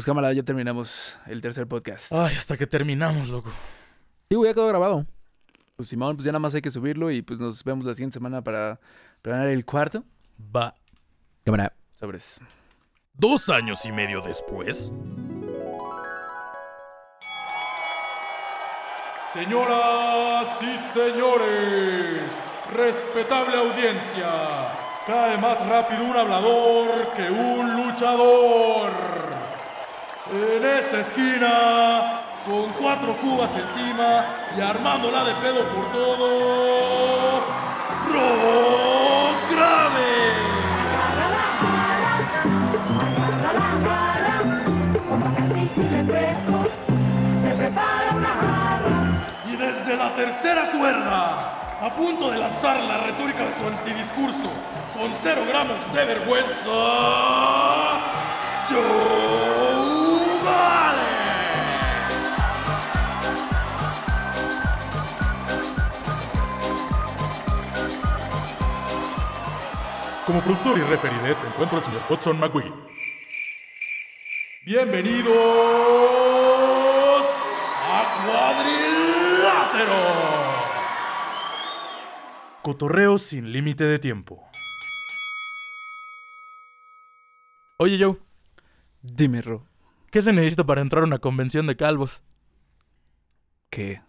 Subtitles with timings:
[0.00, 2.10] Pues cámara, ya terminamos el tercer podcast.
[2.10, 3.50] Ay, hasta que terminamos, loco.
[4.30, 5.04] Sí, güey, ya quedó grabado.
[5.76, 8.14] Pues Simón, pues ya nada más hay que subirlo y pues nos vemos la siguiente
[8.14, 8.80] semana para
[9.20, 10.02] planear el cuarto.
[10.56, 10.72] Va.
[11.44, 11.74] Cámara.
[11.90, 12.40] Sobres.
[13.12, 14.90] Dos años y medio después.
[19.34, 22.22] Señoras y señores,
[22.74, 24.72] respetable audiencia,
[25.06, 29.39] cae más rápido un hablador que un luchador.
[30.32, 37.40] En esta esquina, con cuatro cubas encima y armándola de pedo por todo,
[38.12, 40.12] Rock Grave.
[49.46, 54.48] Y desde la tercera cuerda, a punto de lanzar la retórica de su antidiscurso,
[54.96, 56.70] con cero gramos de vergüenza,
[58.68, 59.69] Joe
[70.30, 72.72] Como productor y referee de este encuentro, el señor Hudson McQueen.
[74.64, 75.34] Bienvenidos
[77.74, 79.98] a Cuadrilátero.
[82.62, 84.48] Cotorreo sin límite de tiempo.
[87.78, 88.16] Oye, Joe,
[89.02, 89.66] Dime, Ro.
[90.12, 92.22] ¿qué se necesita para entrar a una convención de calvos?
[93.68, 94.00] ¿Qué?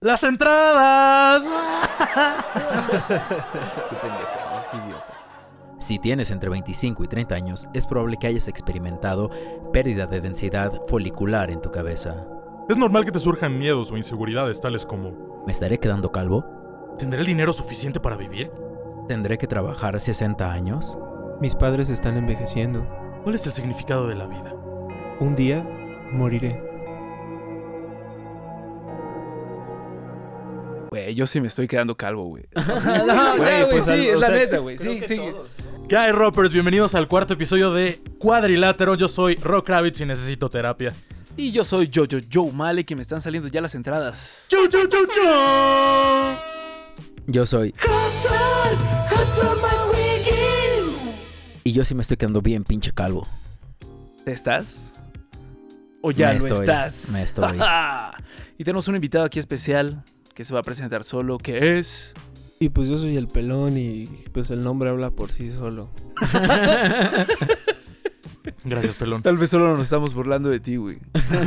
[0.00, 1.44] ¡Las entradas!
[3.90, 5.14] Qué pendejo, es que idiota.
[5.78, 9.30] Si tienes entre 25 y 30 años, es probable que hayas experimentado
[9.72, 12.26] pérdida de densidad folicular en tu cabeza.
[12.68, 16.94] Es normal que te surjan miedos o inseguridades tales como ¿Me estaré quedando calvo?
[16.98, 18.50] ¿Tendré el dinero suficiente para vivir?
[19.08, 20.98] ¿Tendré que trabajar 60 años?
[21.40, 22.86] Mis padres están envejeciendo.
[23.22, 24.54] ¿Cuál es el significado de la vida?
[25.20, 25.62] Un día
[26.12, 26.73] moriré.
[30.94, 32.44] Güey, yo sí me estoy quedando calvo, güey.
[32.54, 34.78] no, Güey, güey, pues, sí, al- es la sea, neta, güey.
[34.78, 35.20] Sí, sí.
[35.88, 36.52] ¿Qué hay, Roppers?
[36.52, 38.94] Bienvenidos al cuarto episodio de Cuadrilátero.
[38.94, 40.94] Yo soy Rock Kravitz y necesito terapia.
[41.36, 44.44] Y yo soy Jojo Joe Male, que me están saliendo ya las entradas.
[44.46, 46.38] ¡Chu, chu, chu, chu!
[47.26, 47.74] Yo soy.
[51.64, 53.26] Y yo sí me estoy quedando bien pinche calvo.
[54.24, 54.94] ¿Te estás?
[56.02, 57.10] ¿O ya Me no estoy, estás?
[57.10, 57.58] me estoy.
[58.58, 60.04] y tenemos un invitado aquí especial
[60.34, 62.12] que se va a presentar solo, que es...
[62.60, 65.90] Y pues yo soy el pelón y pues el nombre habla por sí solo.
[68.64, 69.20] Gracias, pelón.
[69.22, 70.98] Tal vez solo nos estamos burlando de ti, güey.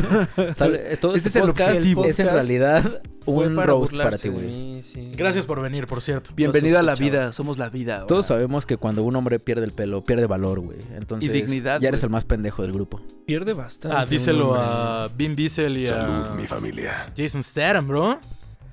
[0.58, 2.06] Tal- eh, todo este es el podcast objetivo.
[2.06, 4.81] es en realidad un roast para ti, güey.
[4.84, 5.12] sí.
[5.16, 6.31] Gracias por venir, por cierto.
[6.36, 7.96] Bienvenido a la vida, somos la vida.
[7.96, 8.08] ahora.
[8.08, 10.78] Todos sabemos que cuando un hombre pierde el pelo, pierde valor, güey.
[10.96, 12.08] Entonces, dignidad, ya eres güey.
[12.09, 13.02] el más pendejo del grupo.
[13.25, 13.98] Pierde bastante.
[13.98, 17.12] Ah, díselo a Vin Diesel y a familia.
[17.18, 18.19] Jason Statham, bro.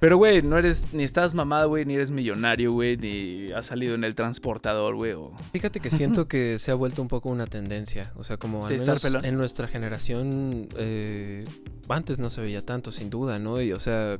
[0.04, 3.94] Pero, güey, no eres, ni estás mamado, güey, ni eres millonario, güey, ni has salido
[3.94, 5.12] en el transportador, güey.
[5.12, 8.12] o- Fíjate que siento que se ha vuelto un poco una tendencia.
[8.16, 11.46] O sea, como al ¿De estar menos en nuestra generación, eh,
[11.88, 13.62] antes no se veía tanto, sin duda, ¿no?
[13.62, 14.18] Y o sea,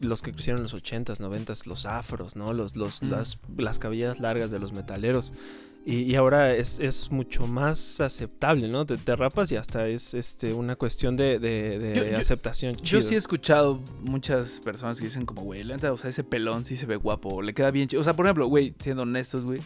[0.00, 2.54] los que crecieron en los 80s, 90s, los afros, ¿no?
[2.54, 3.10] Los, los, Mm.
[3.10, 5.34] las, las cabellas largas de los metaleros.
[5.88, 8.84] Y, y ahora es, es mucho más aceptable, ¿no?
[8.84, 12.74] Te, te rapas y hasta es este una cuestión de, de- de Yo- yo- aceptación.
[12.74, 13.00] Yo chido.
[13.02, 16.74] sí he escuchado muchas personas que dicen como, güey, la o sea, ese pelón sí
[16.74, 18.00] se ve guapo, le queda bien chido.
[18.00, 19.60] O sea, por ejemplo, güey, siendo honestos, güey,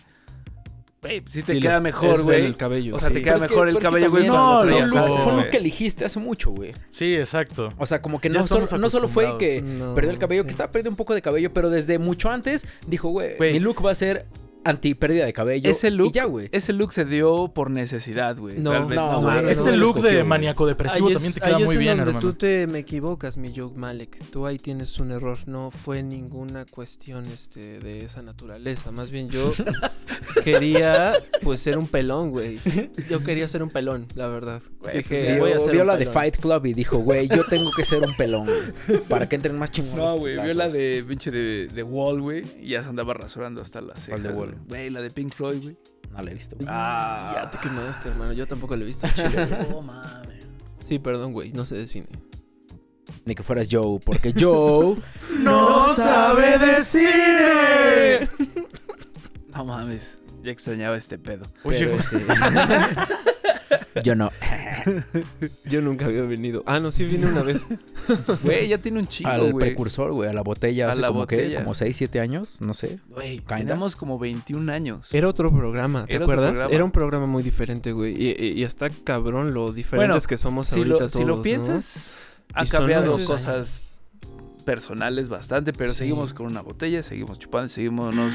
[1.03, 2.45] güey, sí te Y queda lo- mejor, güey.
[2.45, 2.97] el cabello.
[2.97, 3.15] O sea, sí.
[3.15, 4.27] te queda Pero es que- mejor el pero es que cabello, güey.
[4.27, 6.73] no, traías lo- algo, fue lo que elegiste hace mucho, güey.
[6.91, 7.73] Sí, exacto.
[7.79, 10.47] O sea, como que no solo, no solo fue que No, perdió el cabello, sí.
[10.49, 13.37] que estaba perdiendo un poco de cabello, pero desde mucho antes dijo, Güey.
[13.55, 14.27] mi look va a ser
[14.65, 15.69] anti pérdida de cabello.
[15.71, 16.49] Ese look, y ya, güey.
[16.53, 18.59] ese look se dio por necesidad, güey.
[18.59, 19.51] No, Realmente, no, güey.
[19.51, 21.75] Ese no, look lo de maníaco depresivo Ahí también es- te queda ahí es muy
[21.77, 22.29] en bien, donde hermano.
[22.29, 24.19] tú te me equivocas, mi Joke Malek.
[24.31, 25.39] Tú ahí tienes un error.
[25.47, 28.91] No fue ninguna cuestión este de esa naturaleza.
[28.91, 29.53] Más bien yo
[30.45, 32.59] quería pues ser un pelón, güey.
[33.09, 34.63] Yo quería ser un pelón, la verdad.
[34.81, 36.07] Güey, Dije, pues, Vio, voy a ser vio un la de.
[36.07, 39.59] Fight Club y dijo, güey, yo tengo que ser un pelón, güey, para que entren
[39.59, 39.97] más chingones.
[39.97, 43.61] No, güey, vio la de pinche de, de Wall, güey, y ya se andaba rasurando
[43.63, 44.21] hasta las cejas.
[44.53, 44.69] Güey.
[44.69, 45.77] Güey, la de Pink Floyd, güey.
[46.11, 46.69] No la he visto, güey.
[46.71, 48.33] Ah, ya te quemaste, hermano.
[48.33, 49.47] Yo tampoco lo he visto Chile.
[49.71, 50.47] No mames.
[50.87, 51.53] Sí, perdón, güey.
[51.53, 52.07] No sé de cine.
[53.25, 54.97] Ni que fueras Joe, porque Joe...
[55.41, 58.29] ¡No sabe de cine!
[59.55, 60.21] No mames.
[60.43, 61.45] Ya extrañaba este pedo.
[61.65, 62.19] Oye, pero, este,
[64.05, 64.31] Yo no.
[65.65, 66.63] Yo nunca había venido.
[66.67, 67.65] Ah, no, sí vine una vez.
[68.43, 69.55] Güey, ya tiene un chingo, Al güey.
[69.69, 70.89] precursor, güey, a la botella.
[70.89, 71.59] A hace la como que, botella.
[71.63, 72.99] como 6, 7 años, no sé.
[73.09, 75.13] Güey, tenemos como 21 años.
[75.13, 76.53] Era otro programa, ¿te Era otro acuerdas?
[76.53, 76.75] programa.
[76.75, 78.15] Era un programa muy diferente, güey.
[78.21, 81.25] Y, y, y está cabrón lo diferentes Bueno, que somos si ahorita lo, todos, si
[81.25, 81.43] lo ¿no?
[81.43, 82.15] piensas,
[82.55, 83.81] ha Y son cambiado cosas
[84.65, 85.99] personales bastante, pero Sí.
[86.01, 88.35] seguimos con una botella, seguimos chupando, seguimos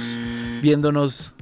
[0.62, 1.34] viéndonos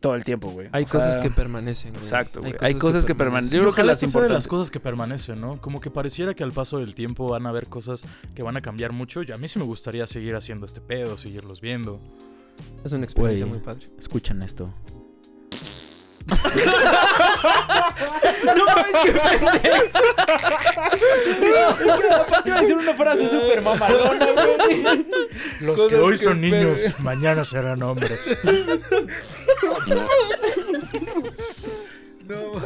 [0.00, 0.68] todo el tiempo, güey.
[0.72, 2.02] Hay O sea, cosas que permanecen, güey.
[2.02, 2.54] Exacto, güey.
[2.60, 3.52] Hay cosas que permanecen.
[3.52, 4.46] Yo creo que las sea de las importantes.
[4.46, 5.60] cosas que permanecen, ¿no?
[5.60, 8.04] Como que pareciera que al paso del tiempo van a haber cosas
[8.34, 9.22] que van a cambiar mucho.
[9.22, 12.00] Y a mí sí me gustaría seguir haciendo este pedo, seguirlos viendo.
[12.84, 13.58] Es una experiencia Güey.
[13.58, 13.88] muy padre.
[13.98, 14.72] Escuchen esto.
[22.44, 25.06] Te iba a decir una frase súper mamalona, güey.
[25.60, 28.20] Los que Cosas hoy que son niños, mañana serán hombres.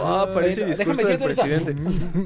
[0.04, 1.74] Ah, parece Bueno, discurso déjame del presidente.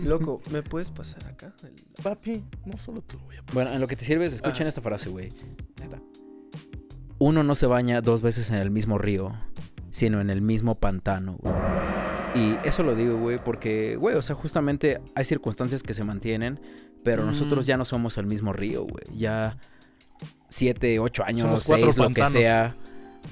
[0.08, 1.52] Loco, ¿me puedes pasar acá?
[1.62, 4.66] El- Papi, no solo te lo voy a Bueno, en lo que te sirves, escuchen
[4.66, 4.68] Ah.
[4.70, 5.32] esta frase, güey.
[5.80, 6.00] Neta.
[7.18, 9.34] Uno no se baña dos veces en el mismo río,
[9.90, 11.54] sino en el mismo pantano, güey.
[12.34, 16.60] Y eso lo digo, güey, porque, güey, o sea, justamente hay circunstancias que se mantienen,
[17.02, 17.26] pero Mm.
[17.26, 19.04] nosotros ya no somos el mismo río, güey.
[19.16, 19.56] Ya
[20.48, 22.32] siete, ocho años, seis, lo que pantanos.
[22.32, 22.76] sea,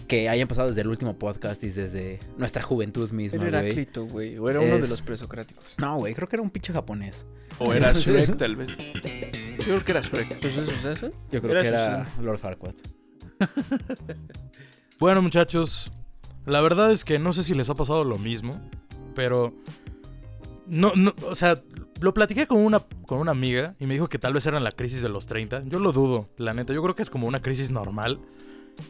[0.08, 3.66] que hayan pasado desde el último podcast y desde nuestra juventud misma, Era güey.
[3.72, 4.38] Heráclito, güey.
[4.38, 5.64] O era uno de los presocráticos.
[5.78, 7.26] No, güey, creo que era un pinche japonés.
[7.58, 7.92] O era.
[7.94, 8.76] Shrek, tal vez.
[9.58, 10.40] Yo creo que era Shrek.
[10.40, 11.10] ¿Pues eso es eso?
[11.30, 12.74] Yo creo Era que era Lord Farquaad.
[15.00, 15.90] Bueno, muchachos,
[16.46, 18.60] la verdad es que no sé si les ha pasado lo mismo,
[19.14, 19.54] pero
[20.66, 21.62] no, no, o sea,
[22.00, 24.72] lo platiqué con una, con una amiga y me dijo que tal vez era la
[24.72, 25.64] crisis de los 30.
[25.64, 26.72] Yo lo dudo, la neta.
[26.72, 28.20] Yo creo que es como una crisis normal.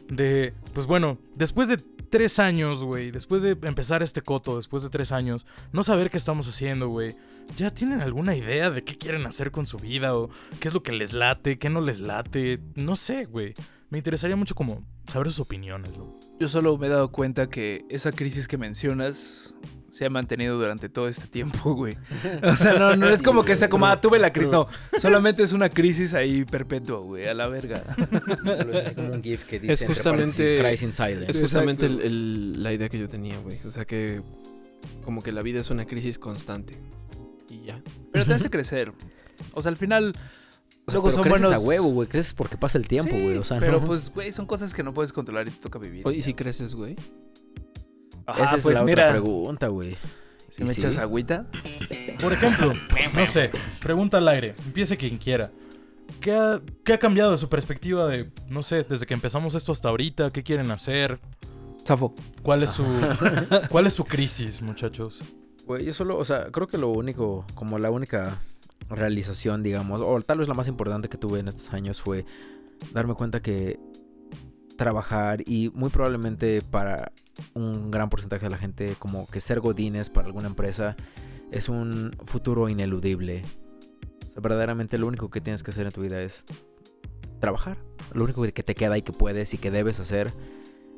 [0.09, 4.89] De, pues bueno, después de tres años, güey, después de empezar este coto, después de
[4.89, 7.15] tres años, no saber qué estamos haciendo, güey.
[7.57, 10.29] ¿Ya tienen alguna idea de qué quieren hacer con su vida o
[10.59, 12.59] qué es lo que les late, qué no les late?
[12.75, 13.53] No sé, güey.
[13.89, 16.19] Me interesaría mucho como saber sus opiniones, loco.
[16.39, 19.55] Yo solo me he dado cuenta que esa crisis que mencionas
[19.91, 21.95] se ha mantenido durante todo este tiempo, güey.
[22.43, 24.51] O sea, no, no es como que sea como, ah, tuve la crisis.
[24.51, 24.67] No,
[24.99, 27.83] solamente es una crisis ahí perpetua, güey, a la verga.
[28.43, 31.31] Solo es como un gif que dice Es justamente- Cries in silence.
[31.31, 33.57] Es justamente el- el- la idea que yo tenía, güey.
[33.65, 34.21] O sea que
[35.03, 36.75] como que la vida es una crisis constante.
[37.49, 37.81] Y ya.
[38.11, 38.91] Pero te hace crecer.
[39.53, 40.13] O sea, al final,
[40.87, 41.53] O sea, luego pero son creces buenos.
[41.53, 42.07] a huevo, güey.
[42.07, 43.37] Creces porque pasa el tiempo, Sí, güey.
[43.37, 43.85] O sea, pero no.
[43.85, 46.07] pues, güey, son cosas que no puedes controlar y te toca vivir.
[46.07, 46.95] Oye, ¿y si creces, güey?
[48.27, 49.97] Ajá, Esa es pues la mira, otra pregunta, güey.
[50.49, 50.81] si ¿Y me sí?
[50.81, 51.47] echas agüita.
[52.21, 52.73] Por ejemplo,
[53.13, 53.51] no sé,
[53.81, 55.51] pregunta al aire, empiece quien quiera.
[56.21, 59.71] ¿Qué ha, qué ha cambiado de su perspectiva de, no sé, desde que empezamos esto
[59.71, 60.31] hasta ahorita?
[60.31, 61.19] ¿Qué quieren hacer?
[61.85, 62.13] Zafo.
[62.41, 62.85] ¿Cuál es su,
[63.69, 65.19] cuál es su crisis, muchachos?
[65.65, 68.39] Güey, yo solo, o sea, creo que lo único, como la única
[68.89, 72.25] realización, digamos, o tal vez la más importante que tuve en estos años fue
[72.93, 73.79] darme cuenta que
[74.77, 77.11] trabajar y muy probablemente para
[77.53, 80.95] un gran porcentaje de la gente como que ser godines para alguna empresa
[81.51, 83.43] es un futuro ineludible.
[84.27, 86.43] O sea, verdaderamente lo único que tienes que hacer en tu vida es
[87.39, 87.77] trabajar.
[88.13, 90.33] Lo único que te queda y que puedes y que debes hacer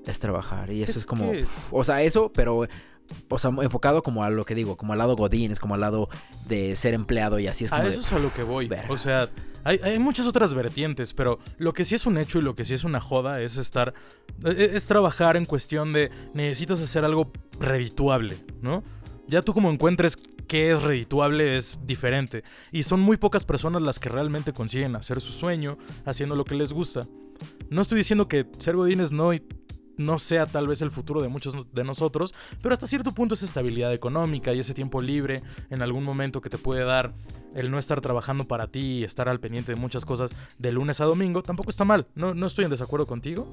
[0.05, 0.71] es trabajar.
[0.71, 1.31] Y eso es, como...
[1.31, 2.65] que- O sea, eso, pero...
[3.29, 5.81] O sea, enfocado como a lo que digo, como al lado godín, es como al
[5.81, 6.09] lado
[6.47, 8.67] de ser empleado y así es como a de- eso es a lo que voy.
[8.67, 8.87] verga.
[8.91, 9.29] O sea,
[9.63, 12.63] hay, hay muchas otras vertientes, pero lo que sí es un hecho y lo que
[12.65, 13.93] sí es una joda es estar.
[14.43, 18.83] Es, es trabajar en cuestión de necesitas hacer algo redituable, ¿no?
[19.27, 20.17] Ya tú como encuentres
[20.47, 22.43] qué es redituable es diferente.
[22.71, 26.55] Y son muy pocas personas las que realmente consiguen hacer su sueño haciendo lo que
[26.55, 27.05] les gusta.
[27.69, 29.31] No estoy diciendo que ser godines no,
[29.97, 33.43] no sea tal vez el futuro de muchos de nosotros, pero hasta cierto punto es
[33.43, 37.13] estabilidad económica y ese tiempo libre en algún momento que te puede dar
[37.55, 41.01] el no estar trabajando para ti y estar al pendiente de muchas cosas de lunes
[41.01, 42.07] a domingo, tampoco está mal.
[42.15, 43.47] No, no estoy en desacuerdo contigo.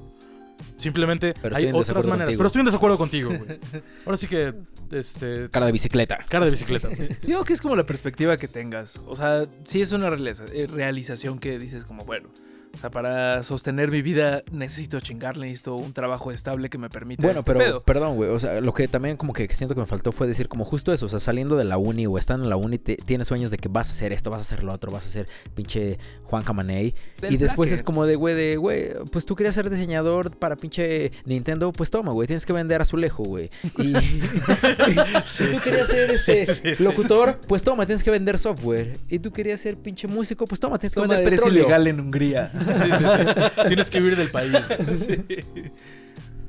[0.77, 2.27] Simplemente hay otras maneras.
[2.27, 2.37] contigo.
[2.37, 3.59] Pero estoy en desacuerdo contigo, güey.
[4.05, 4.53] Ahora sí que.
[4.91, 6.19] Este, Cara de bicicleta.
[6.29, 6.89] cara de bicicleta.
[7.23, 9.01] Digo que es como la perspectiva que tengas.
[9.07, 12.29] O sea, sí es una eh, realización que dices como, bueno,
[12.75, 17.23] o sea, para sostener mi vida necesito chingarle, necesito un trabajo estable que me permita
[17.23, 17.83] Bueno, este pero pedo.
[17.83, 18.29] perdón, güey.
[18.29, 20.93] O sea, lo que también como que siento que me faltó fue decir como justo
[20.93, 21.05] eso.
[21.05, 23.57] O sea, saliendo de la uni o estando en la uni, te- tienes sueños de
[23.57, 26.43] que vas a hacer esto, vas a hacer lo otro, vas a ser pinche Juan
[26.43, 26.93] Camaney.
[27.21, 27.75] Del y después plaque.
[27.79, 31.89] es como de, güey, de, güey, pues tú querías ser diseñador para pinche Nintendo, pues
[31.89, 33.49] toma, güey, tienes que vender azulejo, güey.
[33.79, 33.93] Y
[35.25, 38.97] si tú querías ser este locutor, pues toma, tienes que vender software.
[39.09, 41.61] Y tú querías ser pinche músico, pues toma, tienes que Toma, vender petróleo.
[41.63, 42.51] ilegal en Hungría.
[43.67, 44.51] Tienes que huir del país.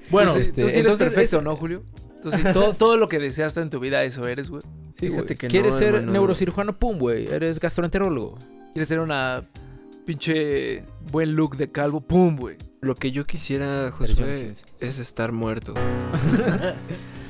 [0.08, 1.82] Bueno, tú, este, tú sí eres entonces perfecto, es- ¿no, Julio?
[2.22, 4.62] Tú sí, todo, todo lo que deseaste en tu vida, eso eres, güey.
[4.98, 5.26] Sí, güey.
[5.26, 6.12] Que ¿Quieres no, ser hermano.
[6.12, 6.78] neurocirujano?
[6.78, 7.26] Pum, güey.
[7.26, 8.38] Eres gastroenterólogo.
[8.72, 9.42] Quieres ser una
[10.04, 12.56] pinche buen look de calvo, pum, güey.
[12.80, 14.66] Lo que yo quisiera, ciencia.
[14.80, 15.74] es estar muerto.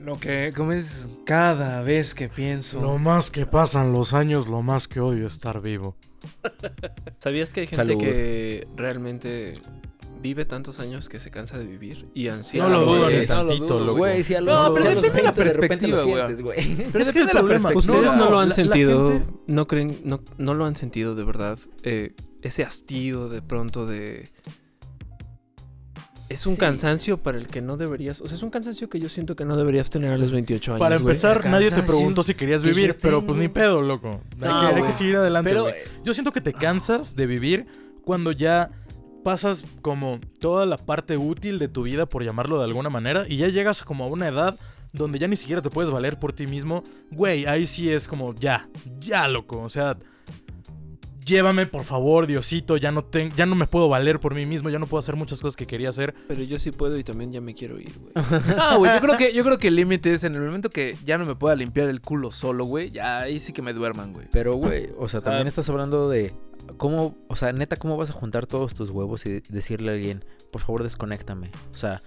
[0.00, 1.08] Lo que, ¿cómo es?
[1.26, 2.80] Cada vez que pienso.
[2.80, 5.94] Lo más que pasan los años, lo más que odio estar vivo.
[7.18, 7.98] ¿Sabías que hay gente Salud.
[8.00, 9.60] que realmente
[10.22, 12.08] vive tantos años que se cansa de vivir?
[12.14, 12.62] Y ansía.
[12.62, 13.98] No lo dudo ni no lo tantito, dudo, loco.
[13.98, 15.88] Güey, si a los, No, pero si a los depende de la 20 de repente
[15.88, 16.76] lo perspectiva, sientes, güey.
[16.92, 17.94] Pero Es depende que el de la problema- perspectiva.
[17.98, 19.08] ¿Ustedes no lo la- han la sentido?
[19.10, 19.96] gente- ¿No creen?
[20.04, 21.58] No, no lo han sentido de verdad?
[21.82, 24.26] Eh, ese hastío de pronto de...
[26.30, 26.60] Es un Sí.
[26.60, 28.20] cansancio para el que no deberías...
[28.22, 30.72] O sea, es un cansancio que yo siento que no deberías tener a los 28
[30.72, 34.20] años, Para empezar, nadie te preguntó si querías vivir, pero pues ni pedo, loco.
[34.40, 34.92] Hay, No, que, hay que güey.
[34.92, 35.74] seguir adelante, Pero, güey.
[36.04, 37.66] Yo siento que te cansas de vivir
[38.04, 38.70] cuando ya
[39.24, 43.36] pasas como toda la parte útil de tu vida, por llamarlo de alguna manera, y
[43.36, 44.56] ya llegas como a una edad
[44.92, 46.82] donde ya ni siquiera te puedes valer por ti mismo.
[47.10, 48.68] Güey, ahí sí es como ya,
[49.00, 49.60] ya, loco.
[49.60, 49.96] O sea,
[51.24, 52.76] llévame, por favor, Diosito.
[52.76, 55.16] Ya no, ten- ya no me puedo valer por mí mismo, ya no puedo hacer
[55.16, 56.14] muchas cosas que quería hacer.
[56.28, 58.12] Pero yo sí puedo y también ya me quiero ir, güey.
[58.56, 60.96] No, güey, yo creo que, yo creo que el límite es en el momento que
[61.04, 62.90] ya no me pueda limpiar el culo solo, güey.
[62.90, 64.26] Ya ahí sí que me duerman, güey.
[64.32, 65.48] Pero, güey, o sea, también Ah.
[65.48, 66.34] estás hablando de
[66.76, 70.24] cómo, o sea, neta, cómo vas a juntar todos tus huevos y decirle a alguien,
[70.52, 71.50] por favor, desconéctame.
[71.74, 72.02] O sea,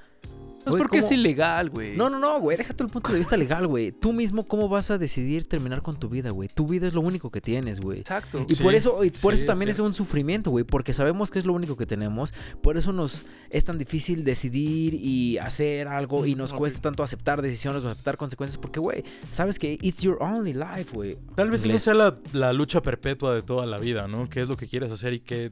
[0.63, 1.07] Pues Güey, porque ¿cómo?
[1.07, 1.95] es ilegal, güey.
[1.97, 3.91] no, no, no, güey, déjate el punto de vista legal, güey.
[3.91, 6.47] Tú mismo, ¿cómo vas a decidir terminar con tu vida, güey?
[6.47, 7.99] Tu vida es lo único que tienes, güey.
[7.99, 8.45] Exacto.
[8.47, 10.93] Y Sí, por eso, y por sí, eso también es es un sufrimiento, güey, porque
[10.93, 15.37] sabemos que es lo único que tenemos, por eso nos es tan difícil decidir y
[15.39, 19.77] hacer algo y nos cuesta tanto aceptar decisiones o aceptar consecuencias, porque, güey, sabes que
[19.81, 21.17] it's your only life, güey.
[21.35, 24.29] Tal vez esa sea la, la lucha perpetua de toda la vida, ¿no?
[24.29, 25.51] ¿Qué es lo que quieres hacer y qué,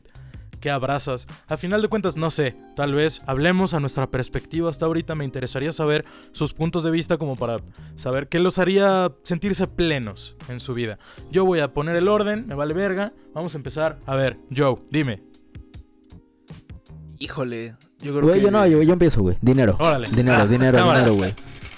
[0.61, 1.27] qué abrazas?
[1.49, 2.55] A final de cuentas, no sé.
[2.77, 5.15] Tal vez hablemos a nuestra perspectiva hasta ahorita.
[5.15, 7.59] Me interesaría saber sus puntos de vista como para
[7.95, 10.97] saber qué los haría sentirse plenos en su vida.
[11.31, 13.11] Yo voy a poner el orden, me vale verga.
[13.33, 13.99] Vamos a empezar.
[14.05, 15.21] A ver, Joe, dime.
[17.19, 18.45] Híjole, yo creo Güey, que...
[18.45, 19.37] yo no, yo, yo empiezo, güey.
[19.41, 19.75] Dinero.
[19.79, 20.09] Órale.
[20.09, 20.99] Dinero, Ah, dinero, cámara.
[21.01, 21.33] dinero, güey.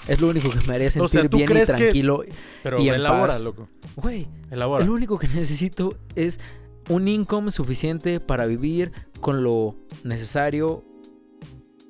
[0.08, 2.22] Es lo único que me haría sentir O sea, ¿tú bien y que- tranquilo.
[2.62, 3.42] Pero y en elabora, paz.
[3.42, 3.68] loco.
[3.96, 4.84] Güey, Elabora.
[4.84, 6.40] lo único que necesito es
[6.88, 10.84] un income suficiente para vivir con lo necesario.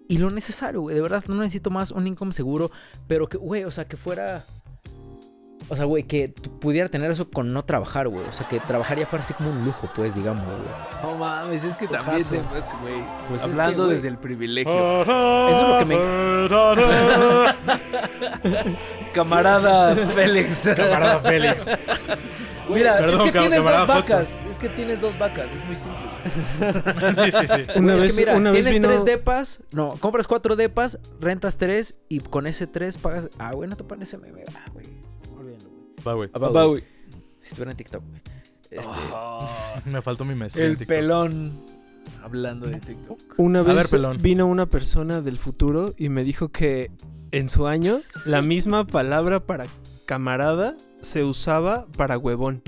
[0.06, 0.94] Y lo necesario, güey.
[0.94, 2.70] De verdad, no necesito más un income seguro.
[3.06, 4.44] Pero que, güey, o sea, que fuera.
[5.70, 6.28] O sea, güey, que
[6.60, 8.26] pudiera tener eso con no trabajar, güey.
[8.28, 10.68] O sea, que trabajar ya fuera así como un lujo, pues, digamos, güey.
[11.02, 12.36] No mames, es que también te...
[12.36, 15.02] güey, Pues es hablando que, güey, desde el privilegio.
[15.02, 15.96] Eso es lo que me...
[19.14, 20.68] Camarada Félix.
[20.76, 21.70] Camarada Félix.
[22.68, 23.88] Mira, Perdón, es que tienes dos Hudson.
[23.88, 24.47] vacas.
[24.50, 27.30] Es que tienes dos vacas, es muy simple.
[27.30, 27.71] sí, sí, sí.
[27.78, 28.88] Una Güey, es vez, que mira, una vez tienes vino...
[28.88, 33.28] tres depas, no, compras cuatro depas, rentas tres y con ese tres pagas.
[33.38, 34.44] Ah, güey, no te parece meme.
[34.54, 34.87] Ah, güey.
[35.37, 36.04] Olvídalo, güey.
[36.06, 36.28] Va, güey.
[36.28, 36.85] Papá, güey.
[37.40, 38.21] Si estuviera en TikTok, güey.
[38.71, 38.92] Este,
[39.85, 40.66] Me faltó mi maestría.
[40.66, 41.52] El pelón.
[42.23, 43.35] Hablando de TikTok.
[43.38, 43.90] Una vez
[44.21, 46.90] vino una persona del futuro y me dijo que
[47.33, 49.66] en su año la misma palabra para
[50.06, 52.62] camarada se usaba para huevón.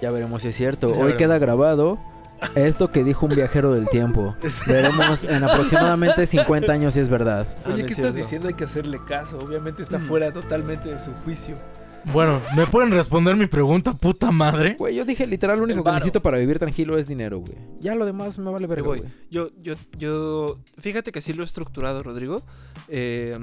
[0.00, 0.88] ya veremos si es cierto.
[0.88, 1.18] Ya Hoy veremos.
[1.18, 1.98] queda grabado
[2.54, 4.34] esto que dijo un viajero del tiempo.
[4.66, 7.46] Veremos en aproximadamente 50 años si es verdad.
[7.66, 8.08] Ah, Oye, ¿qué cierto.
[8.08, 8.48] estás diciendo?
[8.48, 9.38] Hay que hacerle caso.
[9.38, 10.08] Obviamente está Mm.
[10.08, 11.54] fuera totalmente de su juicio.
[12.14, 14.74] Bueno, ¿me pueden responder mi pregunta, puta madre?
[14.78, 17.58] Güey, yo dije literal lo único que necesito para vivir tranquilo es dinero, güey.
[17.78, 18.98] Ya lo demás me vale verga, voy.
[19.00, 19.10] güey.
[19.30, 22.40] Yo, yo, yo, fíjate que sí lo he estructurado, Rodrigo.
[22.88, 23.38] Eh,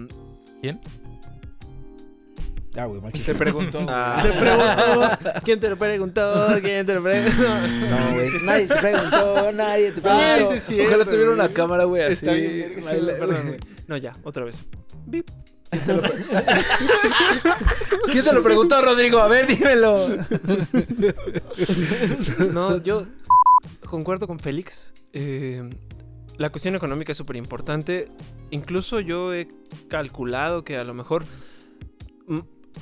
[2.77, 3.34] Ah, güey, mal Te chiste.
[3.36, 3.79] preguntó.
[3.89, 4.19] Ah.
[4.22, 5.39] Te preguntó.
[5.43, 6.48] ¿Quién te lo preguntó?
[6.62, 7.41] ¿Quién te lo preguntó?
[7.89, 8.29] No, güey.
[8.43, 10.50] Nadie te preguntó, nadie te Ay, preguntó.
[10.51, 12.13] sí es cierto, Ojalá tuviera una cámara, güey, así.
[12.13, 13.60] Está bien, sí, perdón, güey.
[13.88, 14.63] No, ya, otra vez.
[18.12, 19.19] ¿Quién te lo preguntó, Rodrigo?
[19.19, 20.07] A ver, dímelo.
[22.53, 23.05] No, yo
[23.89, 24.93] concuerdo con Félix.
[25.13, 25.69] Eh,
[26.38, 28.10] la cuestión económica es súper importante.
[28.51, 29.48] Incluso yo he
[29.89, 31.24] calculado que a lo mejor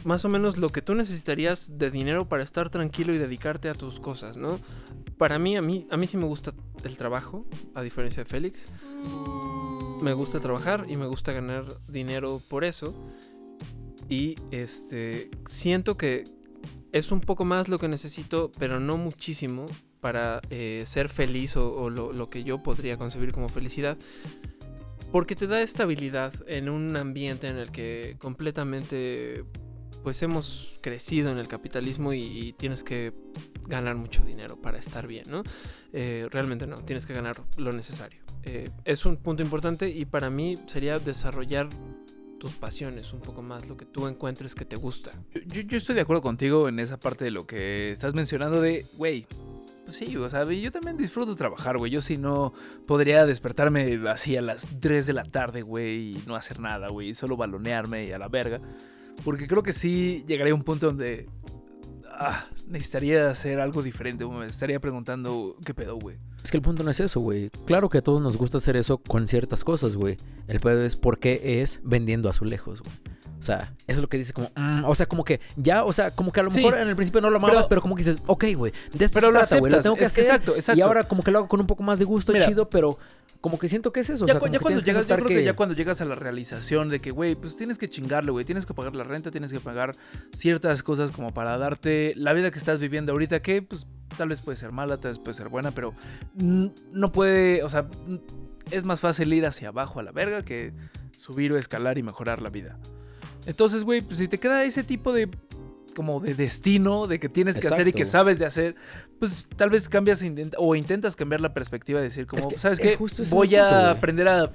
[0.04, 3.74] más o menos lo que tú necesitarías de dinero para estar tranquilo y dedicarte a
[3.74, 4.60] tus cosas, ¿no?
[5.18, 6.52] Para mí, a mí, a mí sí me gusta
[6.84, 8.84] el trabajo, a diferencia de Félix.
[10.02, 12.94] Me gusta trabajar y me gusta ganar dinero por eso.
[14.10, 16.26] Y este siento que
[16.92, 19.66] es un poco más lo que necesito, pero no muchísimo
[20.02, 23.98] para eh, ser feliz o, o lo, lo que yo podría concebir como felicidad.
[25.12, 29.46] Porque te da estabilidad en un ambiente en el que completamente
[30.06, 33.12] pues hemos crecido en el capitalismo y, y tienes que
[33.68, 35.42] ganar mucho dinero para estar bien, ¿no?
[35.94, 38.22] Eh, realmente no, tienes que ganar lo necesario.
[38.44, 41.68] Eh, es un punto importante y para mí sería desarrollar
[42.40, 45.10] tus pasiones un poco más, lo que tú encuentres que te gusta.
[45.48, 48.86] Yo, yo- estoy de acuerdo contigo en esa parte de lo que estás mencionando de,
[48.98, 49.26] güey,
[49.86, 51.92] pues sí, o sea, yo también disfruto trabajar, güey.
[51.92, 52.54] Yo sí no
[52.86, 57.16] podría despertarme así a las 3 de la tarde, güey, y no hacer nada, güey,
[57.16, 58.62] solo balonearme y a la verga.
[59.24, 61.28] Porque creo que sí llegaría a un punto donde
[62.12, 64.26] ah, necesitaría hacer algo diferente.
[64.26, 66.18] Me estaría preguntando, ¿qué pedo, güey?
[66.44, 67.50] Es que el punto no es eso, güey.
[67.66, 70.18] Claro que a todos nos gusta hacer eso con ciertas cosas, güey.
[70.48, 73.15] El pedo es por qué es vendiendo azulejos, güey.
[73.40, 75.94] O sea, eso es lo que dices como, mm, o sea, como que ya, o
[75.94, 76.58] sea, como que a lo Sí.
[76.58, 79.06] mejor en el principio no lo amabas, pero, Pero- como que dices, ok, güey, de
[79.06, 80.24] esto Pero lo trata, güey, lo aceptas, tengo que es hacer.
[80.24, 80.80] exacto, exacto.
[80.80, 82.48] Y ahora como que lo hago con un poco más de gusto, Mira.
[82.48, 82.98] chido, pero
[83.42, 84.24] como que siento que es eso.
[84.26, 85.44] o Ya, sea, cu- como ya que cuando llegas, yo creo que...
[85.44, 88.66] ya cuando llegas a la realización de que, güey, pues tienes que chingarle, güey, tienes
[88.66, 89.96] que pagar la renta, tienes que pagar
[90.34, 93.86] ciertas cosas como para darte la vida que estás viviendo ahorita, que pues
[94.18, 95.94] tal vez puede ser mala, tal vez puede ser buena, pero
[96.40, 97.86] no puede, o sea,
[98.72, 100.74] es más fácil ir hacia abajo a la verga que
[101.12, 102.78] subir o escalar y mejorar la vida.
[103.46, 105.30] Entonces, güey, pues si te queda ese tipo de
[105.96, 108.76] como de destino, de que tienes que hacer y que sabes de hacer,
[109.18, 112.60] pues tal vez cambias intenta- o intentas cambiar la perspectiva de decir como, Es que
[112.60, 112.98] ¿sabes es qué?
[112.98, 114.52] justo Voy a aprender a,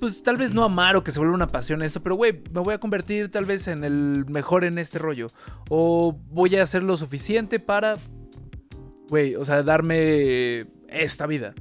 [0.00, 2.60] pues tal vez no amar o que se vuelva una pasión esto, pero güey, me
[2.60, 5.28] voy a convertir tal vez en el mejor en este rollo.
[5.70, 7.94] O voy a hacer lo suficiente para,
[9.08, 11.54] güey, o sea, darme esta vida.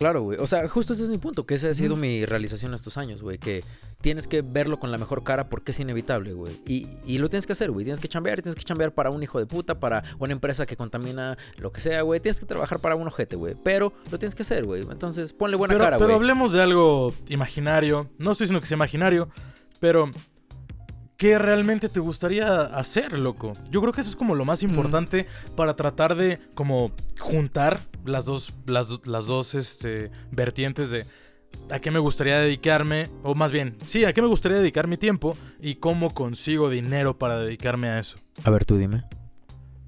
[0.00, 0.38] Claro, güey.
[0.40, 3.20] O sea, justo ese es mi punto, que esa ha sido mi realización estos años,
[3.20, 3.36] güey.
[3.36, 3.62] Que
[4.00, 6.58] tienes que verlo con la mejor cara porque es inevitable, güey.
[6.66, 7.84] Y, y lo tienes que hacer, güey.
[7.84, 10.64] Tienes que chambear, y tienes que chambear para un hijo de puta, para una empresa
[10.64, 12.18] que contamina lo que sea, güey.
[12.18, 13.54] Tienes que trabajar para un ojete, güey.
[13.62, 14.80] Pero lo tienes que hacer, güey.
[14.90, 16.16] Entonces, ponle buena pero, cara, pero güey.
[16.16, 18.08] hablemos de algo imaginario.
[18.16, 19.28] No estoy diciendo que sea imaginario,
[19.80, 20.10] pero
[21.20, 23.52] ¿qué realmente te gustaría hacer, loco?
[23.70, 28.24] Yo creo que eso es como lo más importante para tratar de como juntar las
[28.24, 31.04] dos, las, do- las dos este, vertientes de
[31.70, 34.96] a qué me gustaría dedicarme, o más bien, sí, a qué me gustaría dedicar mi
[34.96, 38.16] tiempo y cómo consigo dinero para dedicarme a eso.
[38.44, 39.04] A ver, tú dime.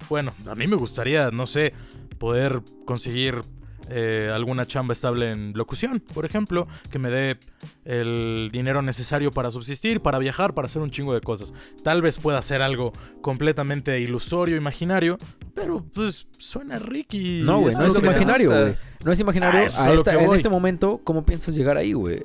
[0.09, 1.73] Bueno, a mí me gustaría, no sé,
[2.19, 3.41] poder conseguir
[3.89, 7.37] eh, alguna chamba estable en locución, por ejemplo, que me dé
[7.85, 11.53] el dinero necesario para subsistir, para viajar, para hacer un chingo de cosas.
[11.83, 15.17] Tal vez pueda hacer algo completamente ilusorio, imaginario,
[15.53, 17.41] pero pues suena Ricky.
[17.43, 18.75] No, güey, no es imaginario, güey.
[19.03, 19.61] No es imaginario.
[19.61, 22.23] Ah, eso es que en este momento, ¿cómo piensas llegar ahí, güey?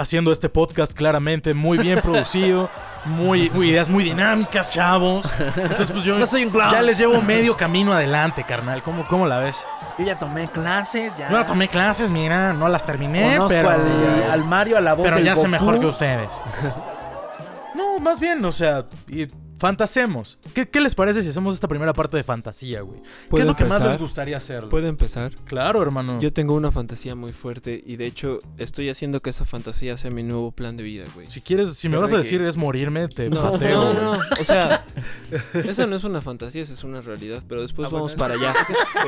[0.00, 2.70] Haciendo este podcast claramente muy bien producido,
[3.04, 5.26] muy, muy ideas muy dinámicas, chavos.
[5.56, 6.72] Entonces, pues yo No soy un clown.
[6.72, 8.82] ya les llevo medio camino adelante, carnal.
[8.82, 9.62] ¿Cómo, cómo la ves?
[9.98, 11.28] Yo ya tomé clases, ya.
[11.28, 15.04] No tomé clases, mira, no las terminé, Conozco pero, al, al Mario, a la voz
[15.04, 16.30] pero del ya sé mejor que ustedes.
[17.72, 19.26] No, más bien, o sea, y
[19.60, 20.38] fantasemos.
[20.54, 23.00] ¿Qué, qué les parece si hacemos esta primera parte de fantasía, güey?
[23.02, 24.68] ¿Qué ¿Puedo es lo que más les gustaría hacer?
[24.68, 25.32] ¿Puedo empezar?
[25.44, 26.18] Claro, hermano.
[26.20, 30.10] Yo tengo una fantasía muy fuerte y de hecho estoy haciendo que esa fantasía sea
[30.10, 31.26] mi nuevo plan de vida, güey.
[31.28, 33.78] Si quieres, si me Pero vas a de decir que- es morirme, te No, pateo,
[33.78, 34.02] no, güey.
[34.02, 34.84] no, o sea,
[35.54, 38.54] eso no es una fantasía, esa es una realidad, pero después Ah, vamos para allá.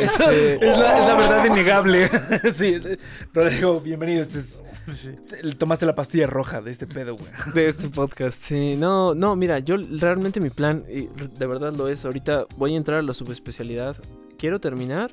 [0.00, 2.10] Este, es, la, es la verdad innegable.
[2.52, 2.98] sí, es-
[3.32, 4.20] Rodrigo, bienvenido.
[4.22, 5.10] Este es- Sí.
[5.56, 7.30] tomaste la pastilla roja de este pedo, güey.
[7.54, 8.42] de este podcast.
[8.42, 12.74] Sí, no, no, mira, yo realmente mi plan, y de verdad lo es, ahorita voy
[12.74, 13.96] a entrar a la subespecialidad,
[14.38, 15.12] quiero terminar,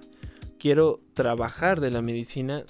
[0.59, 2.63] quiero trabajar de la medicina,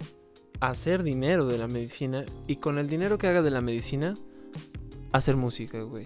[0.60, 4.14] hacer dinero de la medicina y con el dinero que haga de la medicina,
[5.12, 6.06] hacer música, güey.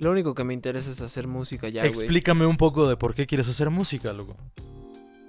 [0.00, 1.90] Lo único que me interesa es hacer música ya, güey.
[1.90, 4.36] Explícame un poco de por qué quieres hacer música, loco.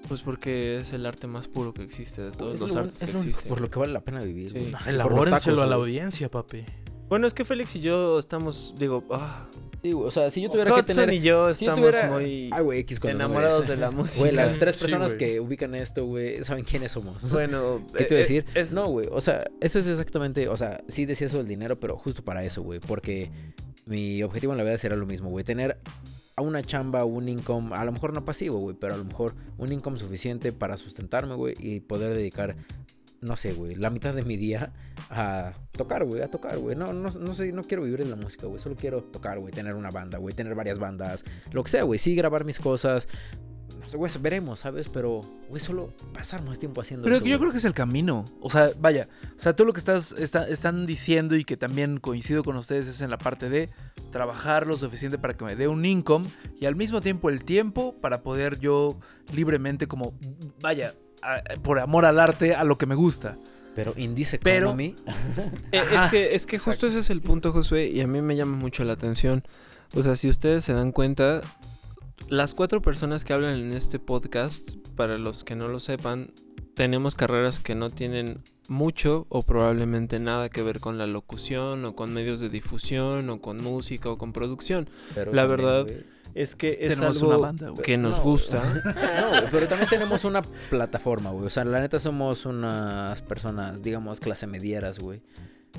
[0.07, 3.01] Pues porque es el arte más puro que existe de todos Es los lo- artes
[3.01, 3.49] es que lo existen.
[3.49, 4.57] Por lo que vale la pena vivir, Sí.
[4.59, 4.71] güey.
[4.71, 6.65] No, los Elabórenselo tacos, a la audiencia, papi.
[7.09, 9.47] Bueno, es que Félix y yo estamos, digo, ah,
[9.81, 10.07] Sí, güey.
[10.07, 11.13] O sea, si yo tuviera que Hudson tener...
[11.13, 14.19] y yo si yo estamos tuviera- muy Ay, güey, X con enamorados de la música.
[14.21, 17.31] Güey, las tres personas que ubican esto, güey, saben quiénes somos.
[17.31, 18.45] Bueno, ¿Qué te voy a eh, decir?
[18.55, 21.47] eh, es- No, güey, o sea, eso es exactamente, o sea, sí decía eso del
[21.47, 23.31] dinero, pero justo para eso, güey, porque
[23.85, 25.77] mi objetivo en la vida será lo mismo, güey, tener
[26.35, 29.35] a una chamba, un income, a lo mejor no pasivo, güey, pero a lo mejor
[29.57, 32.55] un income suficiente para sustentarme, güey, y poder dedicar,
[33.21, 34.71] no sé, güey, la mitad de mi día
[35.09, 36.75] a tocar, güey, a tocar, güey.
[36.75, 39.53] No, no, no sé, no quiero vivir de la música, güey, solo quiero tocar, güey,
[39.53, 43.07] tener una banda, güey, tener varias bandas, lo que sea, güey, sí grabar mis cosas.
[43.79, 44.87] No sé, güey, veremos, ¿sabes?
[44.89, 47.25] Pero, güey, solo pasar más tiempo haciendo Pero eso.
[47.25, 48.23] yo creo que es el camino.
[48.41, 49.07] O sea, vaya.
[49.35, 52.87] O sea, todo lo que estás, está- están diciendo y que también coincido con ustedes
[52.87, 53.69] es en la parte de
[54.11, 56.27] trabajar lo suficiente para que me dé un income
[56.59, 58.99] y al mismo tiempo el tiempo para poder yo
[59.33, 60.13] libremente como,
[60.61, 63.37] vaya, a- por amor al arte, a lo que me gusta.
[63.75, 64.95] Pero Indice Pero- Economy.
[65.71, 68.35] Eh, es que, es que justo ese es el punto, Josué, y a mí me
[68.35, 69.41] llama mucho la atención.
[69.95, 71.41] O sea, si ustedes se dan cuenta,
[72.29, 76.31] las cuatro personas que hablan en este podcast, para los que no lo sepan,
[76.75, 81.95] tenemos carreras que no tienen mucho o probablemente nada que ver con la locución o
[81.95, 84.89] con medios de difusión o con música o con producción.
[85.13, 86.03] Pero La también, verdad, güey,
[86.41, 88.63] Es que es Tenemos algo una banda, que nos No, gusta.
[88.63, 91.45] No, pero también tenemos una plataforma, güey.
[91.47, 95.21] O sea, la neta somos unas personas, digamos, clase medieras, güey.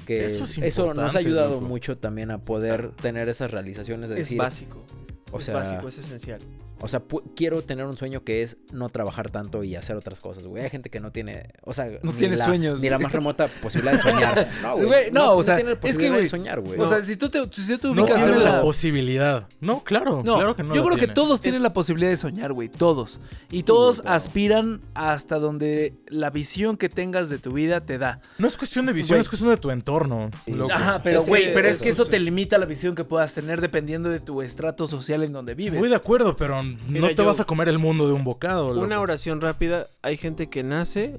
[0.06, 1.66] Que Eso es eso nos ha ayudado loco.
[1.66, 4.84] mucho también a poder tener esas realizaciones de Es decir, básico.
[5.32, 6.40] o es sea, básico, es esencial.
[6.80, 7.02] O sea,
[7.36, 10.64] quiero tener un sueño que es no trabajar tanto y hacer otras cosas, güey.
[10.64, 13.12] Hay gente que no tiene, o sea, No ni tiene la- sueños, ni la más
[13.12, 14.48] remota posibilidad de soñar.
[14.62, 14.86] No, güey.
[14.86, 16.78] Güey, no, o sea, tiene la es que, güey, de soñar, güey.
[16.80, 19.46] O sea, si tú te, si tú te No ubicas tiene en la posibilidad.
[19.60, 20.74] No, claro, No, claro que no.
[20.74, 23.20] yo creo que todos tienen Es- la posibilidad de soñar, güey, todos.
[23.50, 28.20] Y todos güey, aspiran hasta donde la visión que tengas de tu vida te da.
[28.38, 29.20] No es cuestión de visión, Güey.
[29.20, 30.30] es cuestión de tu entorno.
[30.44, 30.52] Sí.
[30.52, 30.72] loco.
[30.72, 33.34] Ajá, pero Sí, sí, güey, pero es que eso te limita la visión que puedas
[33.34, 35.78] tener dependiendo de tu estrato social en donde vives.
[35.78, 38.68] Voy de acuerdo, pero no te yo- vas a comer el mundo de un bocado.
[38.72, 38.80] loco.
[38.84, 39.86] Una oración rápida.
[40.02, 41.16] Hay gente que nace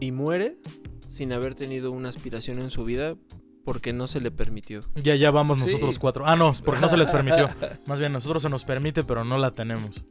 [0.00, 0.58] y muere
[1.06, 3.16] sin haber tenido una aspiración en su vida
[3.64, 4.80] porque no se le permitió.
[4.94, 5.66] Ya, ya vamos Sí.
[5.66, 6.26] nosotros cuatro.
[6.26, 7.48] Ah, no, porque no se les permitió.
[7.86, 10.04] Más bien, nosotros se nos permite, pero no la tenemos.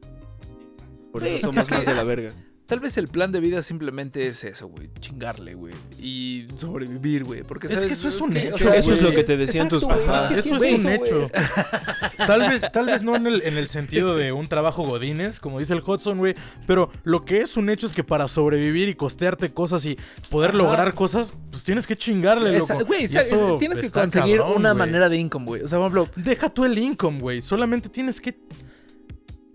[1.12, 2.32] Por eso somos más de la verga.
[2.66, 4.90] Tal vez el plan de vida simplemente es eso, güey.
[5.00, 5.76] Chingarle, güey.
[6.02, 7.44] Y sobrevivir, güey.
[7.44, 7.88] Porque Es ¿sabes?
[7.90, 10.32] que eso es un hecho, Eso es lo que te decían tus Exacto, papás.
[10.32, 11.22] es que sí Eso es un hecho.
[11.22, 11.32] es-
[12.26, 15.60] Tal vez, tal vez no en el, en el sentido de un trabajo godines, como
[15.60, 16.34] dice el Hudson, güey.
[16.66, 19.96] Pero lo que es un hecho es que para sobrevivir y costearte cosas y
[20.32, 20.58] poder Ajá.
[20.58, 22.84] lograr cosas, pues tienes que chingarle, loco.
[22.86, 25.62] Güey, Y o sea, eso es- tienes que conseguir cabrón, una manera de income, güey.
[25.62, 27.44] O sea, por ejemplo, Deja tú el income, güey.
[27.44, 28.36] Solamente tienes que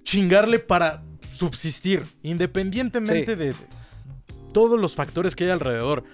[0.05, 1.03] chingarle para
[1.41, 3.39] subsistir, independientemente Sí.
[3.39, 3.55] de
[4.53, 6.05] todos los factores que hay alrededor.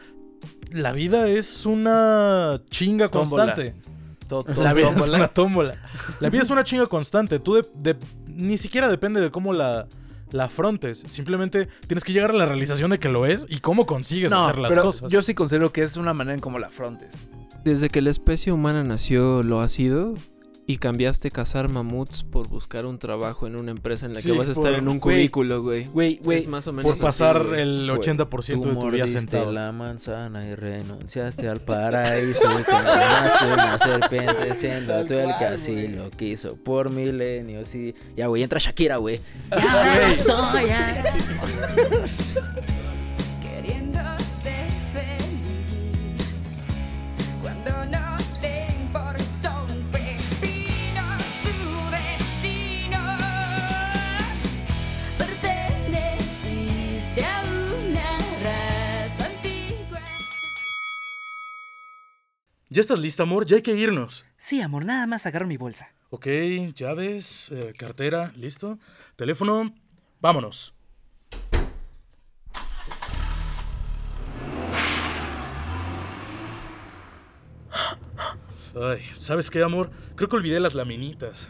[0.71, 3.47] La vida es una chinga Tómbola.
[3.47, 3.75] constante.
[4.29, 5.75] to- La vida es una tómbola.
[6.21, 7.39] La vida es una chinga constante.
[7.39, 9.87] Tú de- de- ni siquiera depende de cómo la,
[10.33, 11.05] la afrontes.
[11.07, 14.45] Simplemente tienes que llegar a la realización de que lo es y cómo consigues No,
[14.45, 15.11] hacer las pero cosas.
[15.13, 17.11] yo sí considero que es una manera en cómo la afrontes.
[17.65, 20.15] Desde que la especie humana nació, lo ha sido.
[20.69, 24.37] Y cambiaste cazar mamuts por buscar un trabajo en una empresa en la Sí, que
[24.39, 25.85] vas a estar por- en un cubículo, güey.
[25.87, 26.39] Güey, güey.
[26.39, 27.61] Es más o menos por así, pasar güey.
[27.61, 29.53] el Güey, 80% Tú de tu vida mordiste sentado.
[29.53, 35.87] la manzana y renunciaste al paraíso y tomaste una serpiente siendo tú el que así
[35.87, 37.95] lo quiso por milenios y...
[38.17, 39.21] Ya, güey, entra Shakira, güey.
[39.51, 40.37] Queriendo
[62.77, 63.47] ¿Ya estás lista, amor?
[63.47, 64.27] Ya hay que irnos.
[64.37, 65.95] Sí, amor, nada más agarro mi bolsa.
[66.11, 66.27] Ok,
[66.75, 68.79] llaves, eh, cartera, listo.
[69.17, 69.75] Teléfono,
[70.21, 70.75] vámonos.
[78.79, 79.91] Ay, ¿sabes qué, amor?
[80.15, 81.49] Creo que olvidé las laminitas.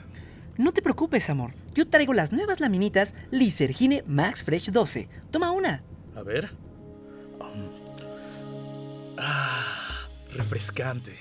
[0.57, 1.55] No te preocupes, amor.
[1.75, 5.09] Yo traigo las nuevas laminitas Lisergine Max Fresh 12.
[5.33, 5.83] Toma una.
[6.15, 6.53] A ver.
[7.41, 7.73] Um,
[9.19, 9.86] ah,
[10.35, 11.17] refrescante.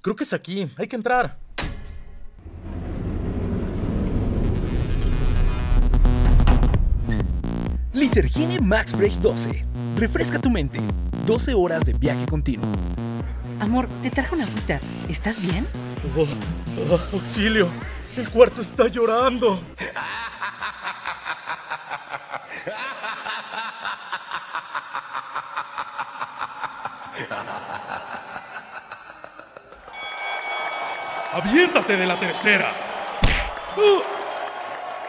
[0.00, 0.70] Creo que es aquí.
[0.78, 1.38] Hay que entrar.
[7.92, 9.64] Lisergine Max Fresh 12.
[9.96, 10.80] Refresca tu mente.
[11.26, 12.64] 12 horas de viaje continuo.
[13.60, 14.80] Amor, te traje una agüita.
[15.08, 15.66] ¿Estás bien?
[16.16, 16.26] Oh,
[16.90, 17.68] oh, auxilio.
[18.16, 19.60] El cuarto está llorando.
[31.42, 32.72] ¡Aviéntate de la tercera!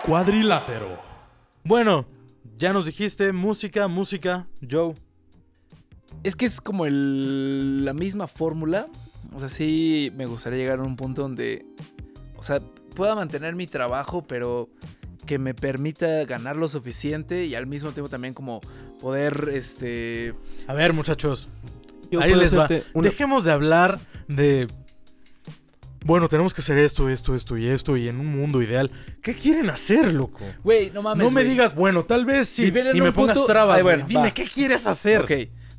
[0.05, 0.99] Cuadrilátero.
[1.63, 2.05] Bueno,
[2.57, 4.93] ya nos dijiste música, música, Joe.
[6.23, 8.87] Es que es como el- la misma fórmula.
[9.33, 11.65] O sea, sí me gustaría llegar a un punto donde,
[12.37, 12.59] o sea,
[12.95, 14.69] pueda mantener mi trabajo, pero
[15.25, 18.59] que me permita ganar lo suficiente y al mismo tiempo también como
[18.99, 20.33] poder, este...
[20.67, 21.47] A ver, muchachos.
[22.09, 22.67] Yo Ahí les va.
[22.93, 24.67] una- Dejemos de hablar de.
[26.05, 28.89] Bueno, tenemos que hacer esto, esto, esto y esto y en un mundo ideal.
[29.21, 30.39] ¿Qué quieren hacer, loco?
[30.63, 31.25] Güey, no mames.
[31.25, 32.63] no me digas, bueno, tal vez sí.
[32.65, 33.77] Vivir en Y me un pongas puto- trabas.
[33.77, 33.95] Ay, güey.
[33.95, 34.31] bueno, Dime, va.
[34.33, 35.21] ¿qué quieres hacer?
[35.21, 35.31] Ok.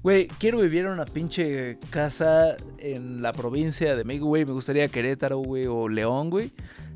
[0.02, 4.44] Güey, quiero vivir en una pinche casa en la provincia de México, güey.
[4.44, 6.52] Me gustaría Querétaro, güey, o León, güey.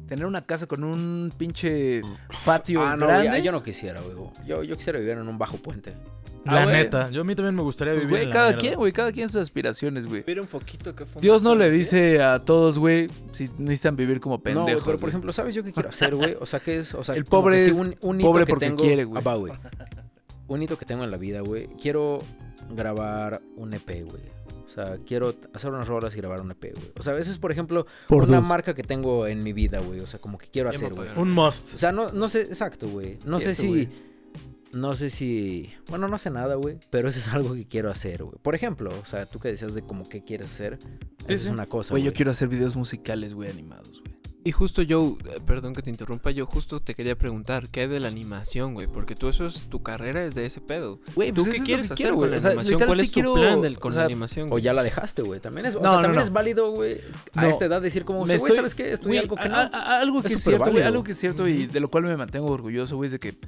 [0.09, 2.03] Tener una casa con un pinche
[2.45, 4.17] patio Ah, no, güey, yo no quisiera, güey.
[4.47, 5.95] Yo, yo quisiera vivir en un bajo puente.
[6.47, 8.47] Ah, La neta, yo a mí también me gustaría Pues, vivir güey, en la cada
[8.49, 8.61] mierda.
[8.61, 10.25] quien, güey, cada quien sus aspiraciones, güey.
[10.39, 11.91] Un foquito que fuma Dios no le días.
[11.91, 14.67] dice a todos, güey, si necesitan vivir como No, pendejos.
[14.67, 15.09] güey, pero por güey.
[15.11, 16.37] ejemplo, ¿sabes yo qué quiero hacer, güey?
[16.41, 18.67] O sea, que es, o sea, El pobre es un, un hito pobre que porque
[18.67, 19.23] tengo, quiere, güey.
[19.25, 19.53] Ah, güey.
[20.47, 21.69] Un hito que tengo en la vida, güey.
[21.81, 22.19] Quiero
[22.71, 24.23] grabar un EP, güey.
[24.67, 26.93] O sea, quiero hacer unas rolas y grabar un EP, güey.
[26.99, 28.47] O sea, eso es, por ejemplo, Por una dos.
[28.47, 30.01] marca que tengo en mi vida, güey.
[30.01, 31.09] O sea, como que quiero hacer, güey.
[31.17, 31.75] Un must.
[31.75, 33.19] O sea, no, no sé, exacto, güey.
[33.25, 33.89] No sé si.
[34.75, 35.73] No sé si.
[35.89, 36.77] Bueno, no sé nada, güey.
[36.91, 38.37] Pero eso es algo que quiero hacer, güey.
[38.43, 40.79] Por ejemplo, o sea, tú que decías de como qué quieres hacer.
[41.21, 41.49] Eso es sí.
[41.49, 41.93] una cosa.
[41.95, 44.15] Güey, yo quiero hacer videos musicales, güey, animados, güey.
[44.47, 47.87] Y justo yo, eh, perdón que te interrumpa, yo justo te quería preguntar, ¿qué hay
[47.89, 48.87] de la animación, güey?
[48.87, 51.01] Porque tú eso es, tu carrera es de ese pedo.
[51.15, 52.31] Güey, ¿Tú pues eso qué es lo quieres hacer quiero, con güey.
[52.33, 52.81] la O sea, animación?
[52.85, 54.47] ¿Cuál sí es tu quiero- plan del, con o la sea, animación?
[54.49, 54.63] O güey?
[54.65, 55.41] ya la dejaste, güey.
[55.41, 56.23] También es, o No, sea, no, también no.
[56.23, 57.01] es válido, güey.
[57.37, 57.49] A No.
[57.49, 58.93] esta edad decir como, güey, estoy- ¿sabes qué?
[58.93, 59.57] Estudié algo que a- no.
[59.57, 60.83] a- a- algo que Es es, cierto, güey.
[60.83, 63.39] Algo que es cierto y de lo cual me mantengo orgulloso, güey, es de que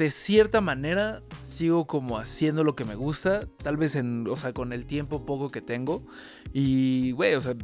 [0.00, 4.54] de cierta manera sigo como haciendo lo que me gusta, tal vez en, o sea,
[4.54, 6.06] con el tiempo poco que tengo.
[6.54, 7.54] Y, güey, o sea,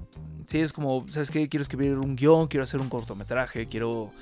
[0.44, 1.48] sí es como, ¿sabes qué?
[1.48, 4.12] Quiero escribir un guion, quiero hacer un cortometraje, quiero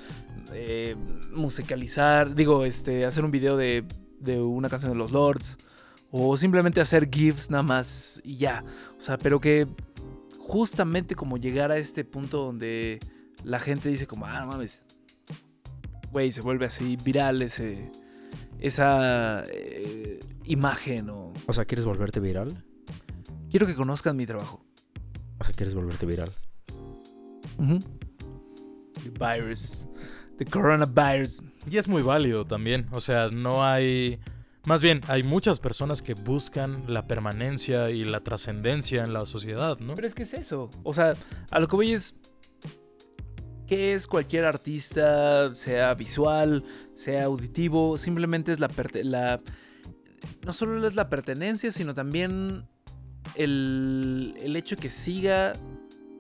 [0.52, 0.94] eh,
[1.32, 3.84] musicalizar, digo, este, hacer un video de,
[4.20, 5.68] de una canción de los Lords.
[6.12, 8.64] O simplemente hacer GIFs nada más y ya.
[8.96, 9.66] O sea, pero que
[10.38, 13.00] justamente como llegar a este punto donde
[13.42, 14.84] la gente dice como, ah, no mames.
[16.12, 17.90] Güey, se vuelve así viral ese,
[18.60, 21.32] esa eh, imagen o...
[21.46, 22.64] O sea, ¿quieres volverte viral?
[23.50, 24.64] Quiero que conozcan mi trabajo.
[25.38, 26.32] O sea, ¿quieres volverte viral?
[29.02, 29.86] The virus.
[30.38, 31.42] The coronavirus.
[31.70, 32.86] Y es muy válido también.
[32.92, 34.18] O sea, no hay.
[34.66, 39.78] Más bien, hay muchas personas que buscan la permanencia y la trascendencia en la sociedad,
[39.78, 39.94] ¿no?
[39.94, 40.70] Pero es que es eso.
[40.82, 41.14] O sea,
[41.50, 42.20] a lo que voy es.
[43.66, 47.96] ¿Qué es cualquier artista, sea visual, sea auditivo?
[47.96, 48.68] Simplemente es la,
[49.02, 49.40] la.
[50.44, 52.66] No solo es la pertenencia, sino también
[53.36, 55.52] el, el hecho que siga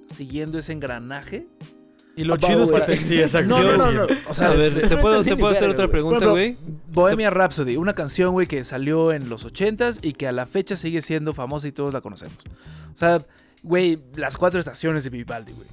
[0.06, 1.46] siguiendo ese engranaje.
[2.16, 2.96] Y lo Ah, chido es que te...
[2.98, 3.48] Sí, exacto.
[3.58, 4.06] No, no, a no.
[4.28, 6.56] O sea, a ver, este- ¿te puedo, te puedo hacer otra pregunta, güey?
[6.92, 10.76] Bohemia Rhapsody, una canción, güey, que salió en los 80s y que a la fecha
[10.76, 12.38] sigue siendo famosa y todos la conocemos.
[12.92, 13.18] O sea,
[13.64, 15.66] güey, las cuatro estaciones de Vivaldi, güey.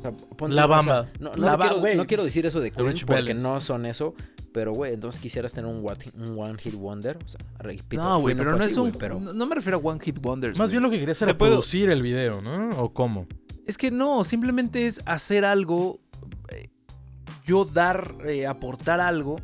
[0.00, 1.10] O sea, ponte- La o sea, Bamba.
[1.20, 1.96] no, no, La lo Ba- quiero, güey.
[1.96, 4.14] no quiero decir eso de Queen porque no son eso.
[4.52, 7.18] Pero, güey, entonces quisieras tener un, what- un One Hit Wonder.
[7.24, 8.90] O sea, repito, no, güey, pero no así, es un.
[8.92, 9.20] pero...
[9.20, 10.58] no, me refiero a One Hit Wonders.
[10.58, 12.70] Más bien lo que querías era puedo- producir el video, ¿no?
[12.82, 13.26] ¿O cómo?
[13.66, 16.00] Es que no, simplemente es hacer algo.
[16.48, 16.70] eh,
[17.46, 19.36] Yo dar, eh, aportar algo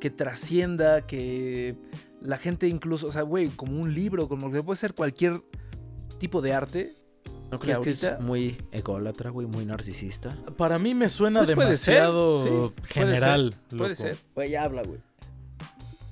[0.00, 1.76] que trascienda, que
[2.20, 5.40] la gente incluso, o sea, güey, como un libro, como que puede ser cualquier
[6.18, 6.94] tipo de arte.
[7.50, 9.46] ¿No crees que ahorita- es muy ególatra, güey?
[9.46, 10.36] Muy narcisista.
[10.56, 13.54] Para mí me suena Pues ser, demasiado sí, puede general.
[13.76, 14.16] Puede ser.
[14.34, 15.00] Güey, ya habla, güey.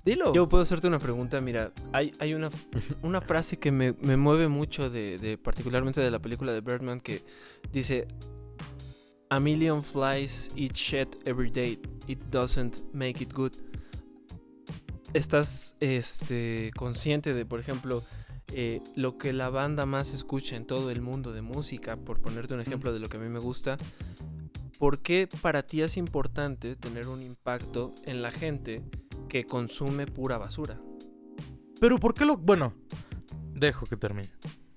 [0.05, 0.33] Dilo.
[0.33, 2.49] Yo puedo hacerte una pregunta, mira, hay, hay una,
[3.03, 7.01] una frase que me, me mueve mucho de, de- particularmente de la película de Birdman
[7.01, 7.23] que
[7.73, 8.09] dice
[9.29, 13.53] A million flies eat shed every day, it doesn't make it good.
[15.15, 18.03] Estás este, consciente de, por ejemplo,
[18.53, 22.55] eh, lo que la banda más escucha en todo el mundo de música, por ponerte
[22.55, 23.77] un ejemplo de lo que a mí me gusta,
[24.79, 28.83] ¿por qué para ti es importante tener un impacto en la gente
[29.29, 30.81] que consume pura basura?
[31.81, 32.37] Pero ¿por qué lo...?
[32.37, 32.75] Bueno,
[33.53, 34.29] dejo que termine.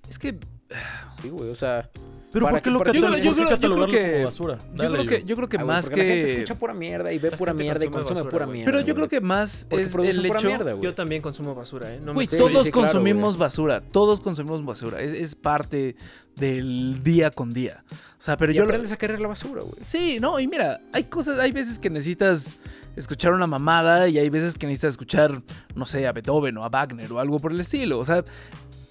[0.08, 0.38] es que
[1.22, 1.90] Sí, güey, o sea...
[2.32, 4.24] Pero Para ¿por qué que- lo para que- catal- Yo creo- yo yo que- como
[4.24, 4.56] basura?
[4.58, 5.26] yo Dale, creo que yo.
[5.26, 7.52] yo creo que ah, más porque la gente que escucha pura mierda y ve pura
[7.52, 8.64] mierda y consume basura, pura mierda.
[8.72, 10.82] pero yo creo que más Porque es el pura hecho mierda, güey.
[10.84, 12.00] Yo también consumo basura, ¿eh?
[12.02, 15.94] No Güey, me- todos sí, consumimos basura, todos consumimos basura, es, es parte
[16.36, 17.84] del día con día.
[17.92, 19.76] O sea, pero Y yo lo- aprendes a querer la basura, güey.
[19.84, 22.56] Sí, no, y mira, hay cosas, hay veces que necesitas
[22.96, 25.42] escuchar una mamada y hay veces que necesitas escuchar,
[25.74, 27.98] no sé, a Beethoven o a Wagner o algo por el estilo.
[27.98, 28.24] O sea,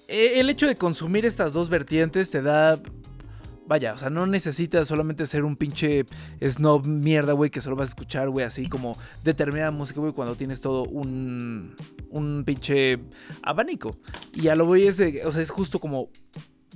[0.06, 2.78] e- el hecho de consumir estas dos vertientes te da...
[3.72, 6.04] Vaya, o sea, no necesitas solamente ser un pinche
[6.46, 10.34] snob mierda, güey, que solo vas a escuchar, güey, así como determinada música, güey, cuando
[10.34, 11.74] tienes todo un,
[12.10, 12.98] un pinche
[13.42, 13.96] abanico.
[14.34, 16.10] Y a lo voy es de, o sea, es justo como,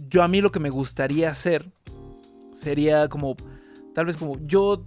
[0.09, 1.71] yo a mí lo que me gustaría hacer
[2.51, 3.37] sería como,
[3.95, 4.87] tal vez como, yo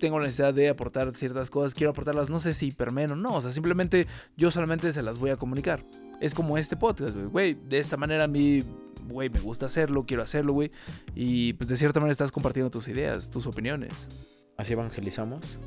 [0.00, 3.36] tengo la necesidad de aportar ciertas cosas, quiero aportarlas, no sé si hipermen o no,
[3.36, 5.86] o sea, simplemente yo solamente se las voy a comunicar.
[6.20, 8.62] Es como este podcast, güey, güey, de esta manera a mí,
[9.08, 10.70] güey, me gusta hacerlo, quiero hacerlo, güey,
[11.14, 14.08] y pues de cierta manera estás compartiendo tus ideas, tus opiniones.
[14.56, 15.58] Así evangelizamos.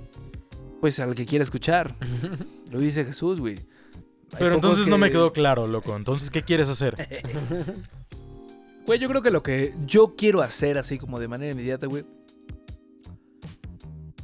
[0.79, 1.95] Pues al que quiera escuchar,
[2.71, 3.55] lo dice Jesús, güey.
[4.37, 5.95] Pero entonces no me quedó claro, loco.
[5.95, 6.95] Entonces, ¿qué quieres hacer?
[8.87, 12.05] Güey, yo creo que lo que yo quiero hacer así como de manera inmediata, güey.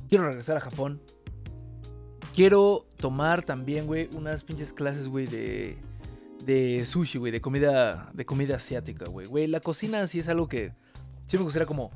[0.07, 1.01] Quiero regresar a Japón.
[2.33, 5.77] quiero tomar también, güey, unas pinches clases, güey, de,
[6.45, 9.27] de sushi, güey, de comida, de comida asiática, güey.
[9.27, 10.73] Güey, la cocina sí es algo que
[11.27, 11.91] sí me gustaría como,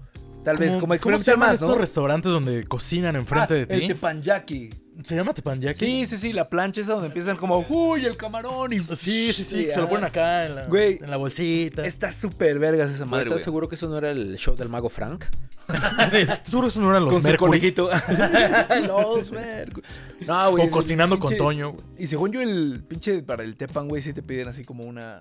[0.47, 1.75] tal vez, como ¿Cómo se experimentar llaman más, estos ¿no?
[1.77, 3.73] restaurantes donde cocinan enfrente Ah, de ti?
[3.75, 4.69] El tepanyaki.
[5.03, 5.85] ¿Se llama tepanyaki?
[5.85, 8.79] Sí, sí, sí, la plancha esa donde empiezan como, uy, el camarón y...
[8.81, 9.89] Sí, sí, sí, que se lo ah.
[9.89, 10.99] ponen acá en la, Güey.
[11.03, 11.85] en la bolsita.
[11.85, 13.43] Está súper vergas esa madre, ¿Estás güey.
[13.43, 15.25] seguro que eso no era el show del mago Frank?
[16.45, 17.49] Seguro que eso no eran los Con su Mercury.
[17.49, 17.89] conejito.
[18.87, 19.83] los Mercury.
[20.25, 20.67] No, güey.
[20.67, 21.71] O cocinando con pinche- Toño.
[21.73, 21.85] güey.
[21.99, 25.17] Y según yo, el pinche para el Tepan, güey, sí te piden así como una.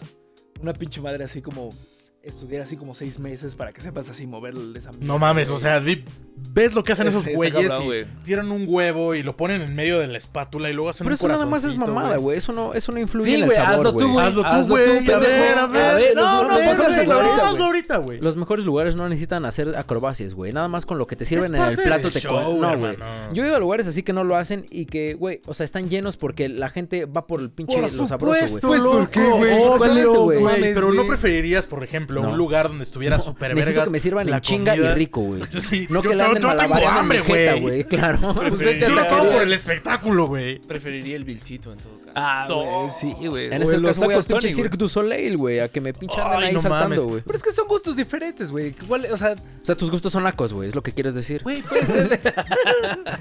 [0.60, 1.70] Una pinche madre así como.
[2.26, 5.52] Estudiar así como seis meses para que sepas así mover esa mierda, No mames, o
[5.52, 5.62] güey.
[5.62, 5.80] sea,
[6.52, 8.06] ves lo que hacen Es- esos güeyes cabrón, y güey.
[8.24, 11.14] tiran un huevo y lo ponen en medio de la espátula y luego hacen Pero
[11.14, 12.36] un eso nada más es mamada, güey.
[12.38, 14.12] Eso no, eso no influye Sí, en el güey, sabor, hazlo tú, güey.
[14.12, 14.26] güey.
[14.26, 14.82] Hazlo tú, güey.
[14.82, 15.16] A ver, pendejo.
[15.16, 15.58] a ver.
[15.84, 18.06] A ver, No, no, hazlo ahorita, güey.
[18.06, 18.20] güey.
[18.20, 20.52] Los mejores lugares no necesitan hacer acrobacias, güey.
[20.52, 22.96] Nada más con lo que te sirven en el plato te No, güey.
[23.34, 25.64] Yo he ido a lugares así que no lo hacen y que, güey, o sea,
[25.64, 28.80] están llenos porque la gente va por el pinche Por lo sabroso, supuesto, güey.
[28.80, 29.52] Pues, ¿por qué, güey?
[30.16, 30.16] Güey.
[30.24, 30.42] güey.
[30.42, 30.98] Mames, Pero güey.
[30.98, 32.30] no preferirías, por ejemplo, No.
[32.30, 34.92] un lugar donde estuviera No, súper vergas que me sirvan la chinga comida?
[34.92, 35.42] y rico, güey.
[35.60, 37.20] Sí, No yo- que yo- yo tengo hambre,
[37.58, 37.84] güey.
[37.84, 38.34] Claro.
[38.34, 40.58] Pues a Yo lo la pago por el espectáculo, güey.
[40.60, 42.12] Preferiría el Vilcito en todo caso.
[42.14, 43.46] Ah, güey, sí, güey.
[43.52, 44.50] En ese caso voy tacos pinche.
[44.54, 45.60] Cirque du Soleil, güey.
[45.60, 47.22] A que me Ay, ahí no saltando, güey.
[47.22, 48.74] Pero es que son gustos diferentes, güey.
[49.10, 50.68] O sea, O sea, tus gustos son lacos, güey.
[50.68, 51.42] Es lo que quieres decir.
[51.42, 52.20] güey, puede ser.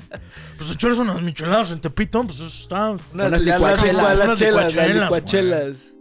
[0.57, 2.91] Pues echar unas micheladas en Tepito, pues eso está...
[2.91, 3.93] Unas Unas las licuachelas.
[4.05, 5.95] Unas las licuachelas, licuachelas.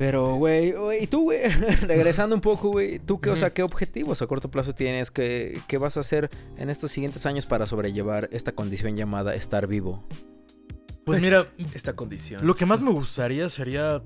[0.00, 1.40] Pero, güey, y tú, güey,
[1.82, 5.10] regresando un poco, güey, ¿tú qué, o sea, qué objetivos a corto plazo tienes?
[5.10, 9.66] ¿Qué, ¿Qué vas a hacer en estos siguientes años para sobrellevar esta condición llamada estar
[9.66, 10.02] vivo?
[11.04, 12.46] Pues mira, Esta condición.
[12.46, 14.02] lo que más me gustaría sería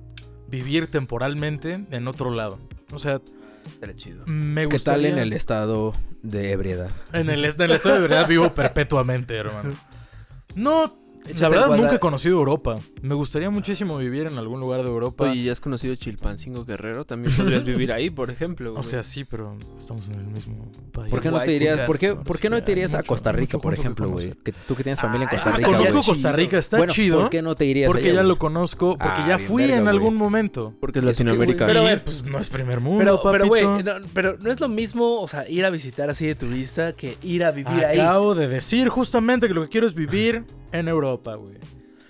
[0.49, 2.59] vivir temporalmente en otro lado.
[2.93, 3.21] O sea,
[3.65, 4.25] Estaría chido.
[4.27, 5.11] me ¿Qué gustaría...
[5.11, 6.91] tal en el estado de ebriedad?
[7.13, 9.71] En el, en el estado de verdad vivo perpetuamente, hermano.
[10.57, 10.97] No,
[11.39, 12.77] la verdad guarda- nunca he conocido Europa.
[13.03, 15.31] Me gustaría muchísimo vivir en algún lugar de Europa.
[15.31, 17.05] Oye, ¿ya has conocido Chilpancingo Guerrero?
[17.05, 18.71] También podrías vivir ahí, por ejemplo.
[18.73, 18.85] o güey.
[18.85, 21.11] sea, sí, pero estamos en el mismo país.
[21.11, 23.59] ¿Por qué no White te irías, por qué, por no te irías a Costa Rica,
[23.59, 24.33] por ejemplo, güey?
[24.45, 26.05] Que tú que tienes familia en Ah, Costa Ah, Rica, conozco güey.
[26.05, 27.21] Costa Rica, está bueno, chido.
[27.21, 28.29] ¿por qué no te irías Porque allá, ya güey?
[28.29, 29.97] lo conozco, porque Ah, ya bien fui verga, en güey.
[29.97, 30.75] algún momento.
[30.81, 31.65] Porque es ¿Y Latinoamérica.
[31.65, 31.75] güey?
[31.77, 34.69] Pero, Pero, pues no es primer mundo, Pero, pero, güey, no, pero no es lo
[34.69, 37.99] mismo, o sea, ir a visitar así de turista que ir a vivir ahí.
[37.99, 40.45] Acabo de decir justamente que lo que quiero es vivir
[40.79, 41.57] en Europa, güey.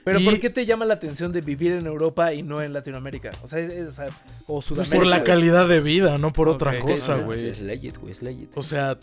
[0.04, 2.72] Pero Y- ¿por qué te llama la atención de vivir en Europa y no en
[2.74, 3.30] Latinoamérica?
[3.42, 4.06] O sea, es- es- o, sea,
[4.46, 4.96] o Pues Sudamérica.
[4.98, 5.26] por la güey.
[5.26, 7.46] calidad de vida, no por otra cosa, güey.
[7.48, 8.50] Es legit, güey, es legit.
[8.54, 8.98] O sea,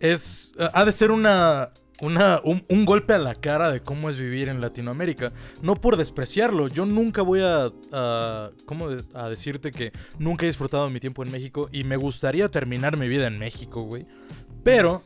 [0.00, 0.52] es.
[0.72, 1.70] Ha de ser una.
[2.02, 5.34] Una, un, un golpe a la cara de cómo es vivir en Latinoamérica.
[5.60, 6.66] No por despreciarlo.
[6.68, 7.70] Yo nunca voy a.
[7.92, 11.68] a ¿Cómo de- a decirte que nunca he disfrutado mi tiempo en México?
[11.72, 14.06] Y me gustaría terminar mi vida en México, güey.
[14.64, 15.02] Pero.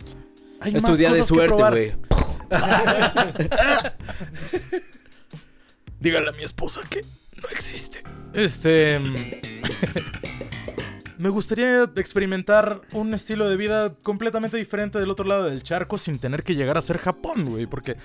[0.61, 1.93] Hay Es más tu día de cosas suerte, güey.
[6.01, 7.03] Dígale a mi esposa que
[7.41, 8.03] no existe.
[8.35, 9.01] Este.
[11.19, 16.19] Me gustaría experimentar un estilo de vida completamente diferente del otro lado del charco sin
[16.19, 17.67] tener que llegar a ser Japón, güey.
[17.67, 17.97] Porque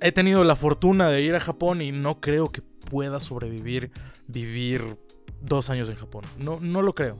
[0.00, 3.90] he tenido la fortuna de ir a Japón y no creo que pueda sobrevivir
[4.26, 4.96] vivir
[5.40, 6.24] dos años en Japón.
[6.38, 7.16] No, no lo creo.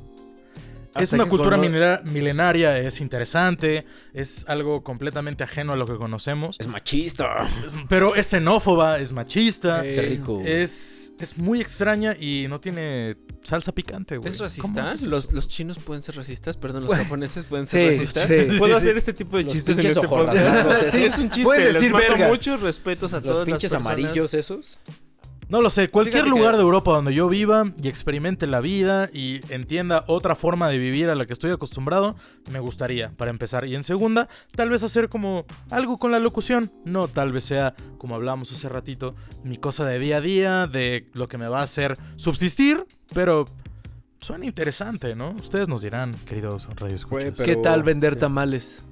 [0.96, 1.56] Es una cultura
[2.04, 6.56] milenaria, es interesante, es algo completamente ajeno a lo que conocemos.
[6.58, 7.48] Es machista.
[7.66, 10.42] Es- pero es xenófoba, es machista, Qué rico.
[10.44, 14.30] es, es muy extraña y no tiene salsa picante, güey.
[14.30, 14.94] ¿Es ¿Cómo racista?
[15.08, 16.56] ¿Los, los chinos pueden ser racistas?
[16.56, 18.28] Perdón, los Bueno, japoneses pueden ser sí, racistas.
[18.28, 18.58] sí.
[18.58, 20.88] ¿Puedo hacer este tipo de Los chistes en este podcast?
[20.90, 21.42] sí, es un chiste.
[21.44, 22.28] Puedes Les decir mando verga.
[22.28, 24.78] muchos respetos a Los todas las pinches amarillos esos.
[25.52, 28.60] No lo sé, cualquier Fíjate lugar que- de Europa donde yo viva y experimente la
[28.60, 32.16] vida y entienda otra forma de vivir a la que estoy acostumbrado,
[32.50, 33.66] me gustaría, para empezar.
[33.66, 36.72] Y en segunda, tal vez hacer como algo con la locución.
[36.86, 41.10] No, tal vez sea, como hablábamos hace ratito, mi cosa de día a día, de
[41.12, 43.44] lo que me va a hacer subsistir, pero
[44.22, 45.32] suena interesante, ¿no?
[45.32, 47.38] Ustedes nos dirán, queridos radioescuchas.
[47.42, 48.86] ¿Qué tal vender tamales?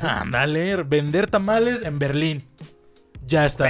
[0.00, 2.38] Ándale, vender tamales en Berlín.
[3.26, 3.64] Ya está.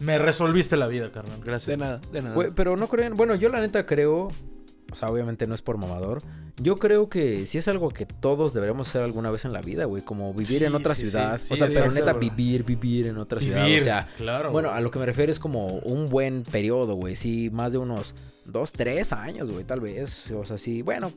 [0.00, 1.40] Me resolviste la vida, carnal.
[1.44, 1.68] Gracias.
[1.68, 2.34] De nada, de nada.
[2.34, 3.16] Güey, pero no creen.
[3.16, 4.28] Bueno, yo la neta creo.
[4.92, 6.22] O sea, obviamente no es por mamador.
[6.62, 9.86] Yo creo que sí es algo que todos deberemos hacer alguna vez en la vida,
[9.86, 10.02] güey.
[10.02, 11.40] Como vivir Sí, en otra sí, ciudad.
[11.40, 13.66] sí, o sea, sí, pero sí, neta, vivir, vivir en otra ciudad.
[13.66, 14.52] O sea, claro.
[14.52, 17.16] bueno, a lo que me refiero es como un buen periodo, güey.
[17.16, 20.30] Sí, más de unos dos, tres años, güey, tal vez.
[20.30, 20.82] O sea, sí.
[20.82, 21.10] Bueno,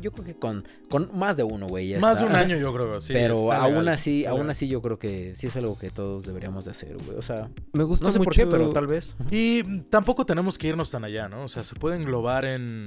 [0.00, 1.88] yo, creo que con, con más de uno, güey.
[1.88, 3.00] ya Más de un año, yo creo.
[3.00, 4.50] Sí, pero aún legal, así, aún legal.
[4.50, 7.16] así yo creo que sí es algo que todos deberíamos de hacer, güey.
[7.16, 9.16] O sea, Me gusta no sé por qué, pero tal vez.
[9.30, 11.44] Y tampoco tenemos que irnos tan allá, ¿no?
[11.44, 12.84] O sea, se puede englobar en.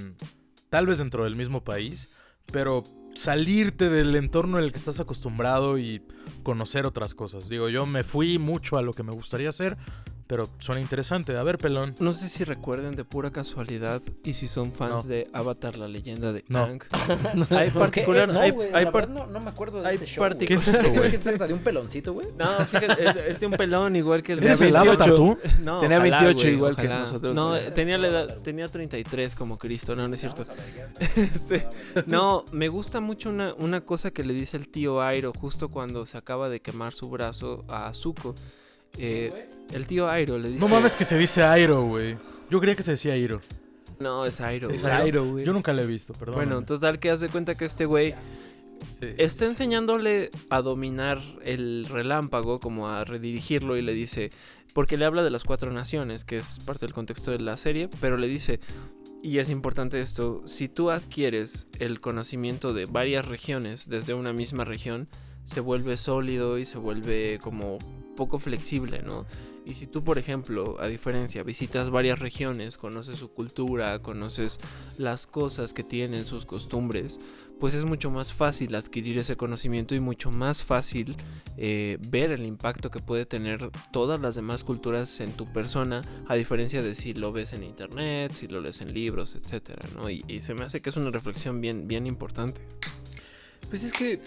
[0.69, 2.09] Tal vez dentro del mismo país,
[2.51, 6.01] pero salirte del entorno en el que estás acostumbrado y
[6.43, 7.49] conocer otras cosas.
[7.49, 9.77] Digo, yo me fui mucho a lo que me gustaría hacer.
[10.27, 11.37] Pero suena interesante.
[11.37, 11.95] A ver, pelón.
[11.99, 15.09] No sé si recuerden de pura casualidad y si son fans No.
[15.09, 16.59] de Avatar, la leyenda de No.
[16.63, 16.81] Aang.
[17.51, 20.05] Hay particular, no, hay, güey, hay par- verdad no, no me acuerdo de hay ese
[20.07, 20.25] show.
[20.27, 20.37] güey.
[20.47, 21.11] ¿Qué es eso, güey?
[21.11, 22.27] ¿Qué se trata de un peloncito, güey?
[22.37, 24.91] No, fíjate, es, es de un pelón igual que el de ¿Eres el 28.
[24.91, 25.37] avatar tú?
[25.63, 27.73] No, Tenía ojalá, 28 güey, igual que nosotros, No, güey.
[27.73, 30.43] tenía la edad, tenía 33 como Cristo, no, no es cierto.
[31.15, 31.67] Este,
[32.07, 36.05] no, me gusta mucho una, una cosa que le dice el tío Airo justo cuando
[36.05, 38.35] se acaba de quemar su brazo a Zuko.
[38.97, 40.59] Eh, el tío Airo le dice...
[40.59, 42.17] No mames que se dice Airo, güey.
[42.49, 43.41] Yo creía que se decía Airo.
[43.99, 44.69] No, es Airo.
[44.69, 44.93] Es güey.
[44.93, 45.45] Airo, güey.
[45.45, 46.35] Yo nunca lo he visto, perdón.
[46.35, 48.13] Bueno, total que hace cuenta que este güey
[49.17, 54.29] está enseñándole a dominar el relámpago, como a redirigirlo y le dice,
[54.73, 57.89] porque le habla de las cuatro naciones, que es parte del contexto de la serie,
[57.99, 58.59] pero le dice,
[59.23, 64.65] y es importante esto, si tú adquieres el conocimiento de varias regiones desde una misma
[64.65, 65.07] región,
[65.43, 67.77] se vuelve sólido y se vuelve como
[68.15, 69.25] poco flexible, ¿no?
[69.65, 74.59] Y si tú, por ejemplo, a diferencia, visitas varias regiones, conoces su cultura, conoces
[74.99, 77.19] las cosas que tienen, sus costumbres,
[77.59, 81.15] pues es mucho más fácil adquirir ese conocimiento y mucho más fácil
[81.57, 86.35] eh, ver el impacto que puede tener todas las demás culturas en tu persona, a
[86.35, 90.11] diferencia de si lo ves en internet, si lo lees en libros, etcétera, ¿no?
[90.11, 92.61] Y, y se me hace que es una reflexión bien, bien importante.
[93.69, 94.21] Pues es que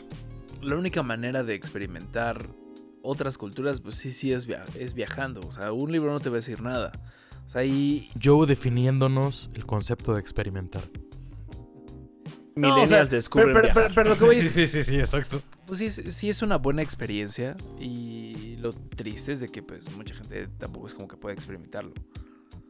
[0.63, 2.49] la única manera de experimentar
[3.03, 5.41] otras culturas, pues sí, sí es, via- es viajando.
[5.47, 6.93] O sea, un libro no te va a decir nada.
[7.47, 8.11] O sea, y...
[8.23, 10.83] Joe definiéndonos el concepto de experimentar.
[12.55, 13.83] No, o Millennials sea, descubren pero, pero- viajar.
[13.85, 14.51] pero- pero lo que voy es...
[14.53, 15.41] sí, sí, sí, exacto.
[15.67, 20.15] Pues sí, sí es una buena experiencia y lo triste es de que pues mucha
[20.15, 21.93] gente tampoco es como que puede experimentarlo.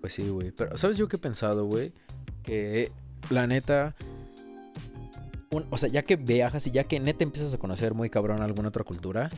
[0.01, 0.53] Pues sí, güey.
[0.53, 1.93] Pero, ¿sabes yo qué he pensado, güey?
[2.43, 2.93] Que
[3.31, 3.95] la neta.
[5.51, 8.43] Un- o sea, ya que viajas y ya que neta empiezas a conocer muy cabrón
[8.43, 9.31] alguna otra cultura,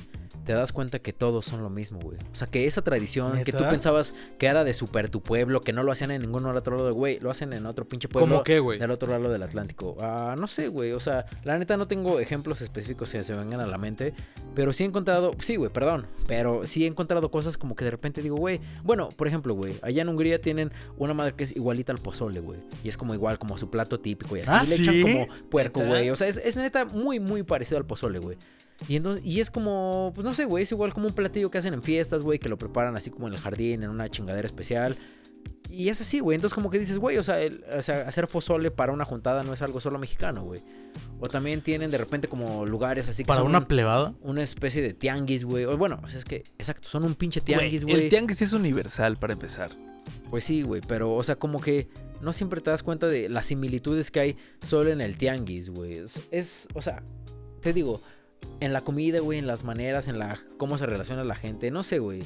[0.44, 2.18] te das cuenta que todos son lo mismo, güey.
[2.32, 5.72] O sea, que esa tradición que tú pensabas que era de super tu pueblo, que
[5.72, 8.28] no lo hacían en ningún otro lado, güey, lo hacen en otro pinche pueblo.
[8.28, 8.78] ¿Cómo qué, güey?
[8.78, 9.96] Del otro lado del Atlántico.
[10.00, 10.92] Ah, no sé, güey.
[10.92, 14.12] O sea, la neta no tengo ejemplos específicos que se vengan a la mente.
[14.54, 15.32] Pero sí he encontrado.
[15.40, 16.06] Sí, güey, perdón.
[16.26, 18.60] Pero sí he encontrado cosas como que de repente digo, güey.
[18.82, 19.74] Bueno, por ejemplo, güey.
[19.82, 22.58] Allá en Hungría tienen una madre que es igualita al pozole, güey.
[22.82, 24.50] Y es como igual, como su plato típico y así.
[24.52, 24.82] ¿Ah, Le sí?
[24.82, 25.90] echan como puerco, ¿Neta?
[26.00, 26.10] Güey.
[26.10, 28.36] O sea, es, es neta muy, muy parecido al pozole, güey.
[28.88, 31.58] Y entonces, y es como, pues no sé, güey, es igual como un platillo que
[31.58, 34.46] hacen en fiestas, güey, que lo preparan así como en el jardín, en una chingadera
[34.46, 34.96] especial.
[35.70, 36.34] Y es así, güey.
[36.34, 39.44] Entonces, como que dices, güey, o sea, el- o sea, hacer fozole para una juntada
[39.44, 40.62] no es algo solo mexicano, güey.
[41.20, 44.14] O también tienen de repente como lugares así que Para son una un- plebada.
[44.22, 45.66] una especie de tianguis, güey.
[45.66, 48.08] O bueno, o sea, es que, exacto, son un pinche Güey, tianguis, El güey.
[48.08, 49.70] tianguis es universal para empezar.
[50.28, 51.88] Pues sí, güey, pero, o sea, como que
[52.20, 55.92] no siempre te das cuenta de las similitudes que hay solo en el tianguis, güey.
[55.92, 57.02] Es, es, o sea,
[57.60, 58.00] te digo,
[58.60, 61.82] en la comida, güey, en las maneras, en la cómo se relaciona la gente, no
[61.82, 62.22] sé, güey.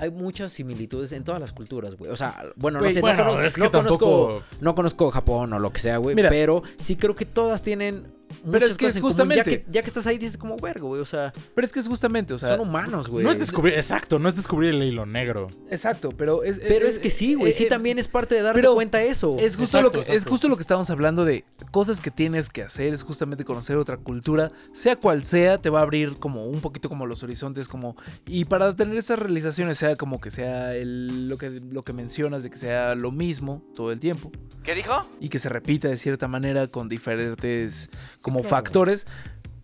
[0.00, 2.10] Hay muchas similitudes en todas las culturas, güey.
[2.12, 5.52] O sea, bueno, no sé, bueno, no, conozco, es que no conozco- no conozco Japón
[5.52, 8.06] o lo que sea, güey, pero sí creo que todas tienen
[8.50, 10.82] Pero es que cosas es ya justamente- que, ya que estás ahí dices como verga,
[10.82, 12.50] güey, o sea, Pero es que es justamente, o sea...
[12.50, 13.24] son humanos, güey.
[13.24, 15.48] No es descubrir, exacto, no es descubrir el hilo negro.
[15.70, 16.58] Exacto, pero es...
[16.58, 19.36] Pero es que sí, güey, sí eh, también es parte de darte pero cuenta eso.
[19.38, 20.30] Es justo, Exacto, lo que, es exacto.
[20.30, 23.96] justo lo que estábamos hablando de cosas que tienes que hacer, es justamente conocer otra
[23.96, 27.96] cultura, sea cual sea, te va a abrir como un poquito como los horizontes, como
[28.26, 32.42] y para tener esas realizaciones, sea como que sea el, lo, que, lo que mencionas
[32.42, 34.30] de que sea lo mismo todo el tiempo.
[34.62, 35.08] ¿Qué dijo?
[35.20, 37.90] Y que se repita de cierta manera con diferentes
[38.28, 39.06] como factores,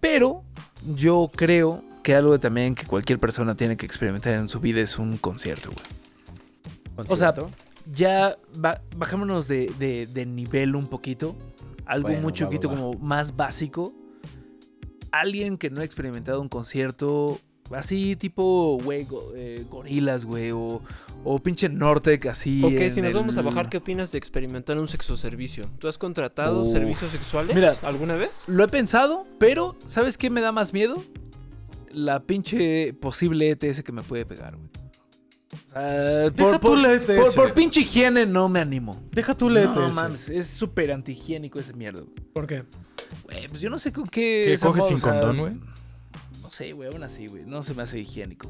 [0.00, 0.42] pero
[0.96, 4.98] yo creo que algo también que cualquier persona tiene que experimentar en su vida es
[4.98, 7.06] un concierto, güey.
[7.08, 7.34] O sea,
[7.92, 11.34] ya ba- bajémonos de, de- de nivel un poquito.
[11.86, 12.80] Algo Bueno, muy va, chiquito, va, va.
[12.80, 13.92] como más básico.
[15.12, 17.38] Alguien que no ha experimentado un concierto
[17.70, 20.80] así, tipo, güey, go- eh, gorilas, güey, o,
[21.24, 22.62] o pinche Nortec, así.
[22.62, 25.64] Ok, en si nos el- vamos a bajar, ¿qué opinas de experimentar un sexoservicio?
[25.78, 26.70] ¿Tú has contratado Uf.
[26.70, 27.74] servicios sexuales Mira.
[27.82, 28.30] alguna vez?
[28.46, 31.02] Lo he pensado, pero ¿sabes qué me da más miedo?
[31.92, 34.68] La pinche posible ETS que me puede pegar, güey.
[35.54, 37.06] O sea, por, tú por- la ETS.
[37.16, 39.00] por- por pinche higiene no me animo.
[39.12, 39.88] Deja tu letra.
[39.88, 42.00] No mames, es súper antihigiénico ese mierda.
[42.02, 42.14] güey.
[42.32, 42.64] ¿Por qué?
[43.24, 44.44] Güey, pues yo no sé con qué.
[44.48, 45.52] ¿Qué coges sin condón, güey?
[46.42, 47.44] No sé, güey, aún así, güey.
[47.46, 48.48] No se me hace higiénico.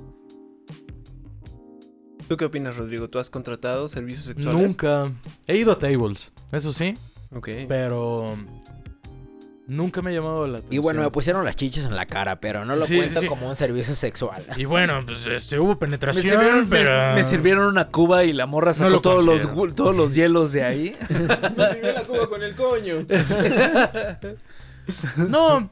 [2.28, 3.08] ¿Tú qué opinas, Rodrigo?
[3.08, 4.60] ¿Tú has contratado servicios sexuales?
[4.62, 5.04] Nunca.
[5.46, 6.94] He ido a tables, eso sí,
[7.34, 7.48] Ok.
[7.68, 8.34] pero
[9.66, 10.74] nunca me ha llamado la atención.
[10.74, 13.26] Y bueno, me pusieron las chichas en la cara, pero no lo Sí, cuento sí,
[13.26, 13.26] sí.
[13.28, 14.42] como un servicio sexual.
[14.56, 17.14] Y bueno, pues este, hubo Me penetración, sirvieron, me- pero...
[17.14, 20.64] me sirvieron una cuba y la morra sacó lo todos, los, todos los hielos de
[20.64, 20.96] ahí.
[21.56, 23.04] Me sirvió la cuba con el coño.
[25.16, 25.70] No,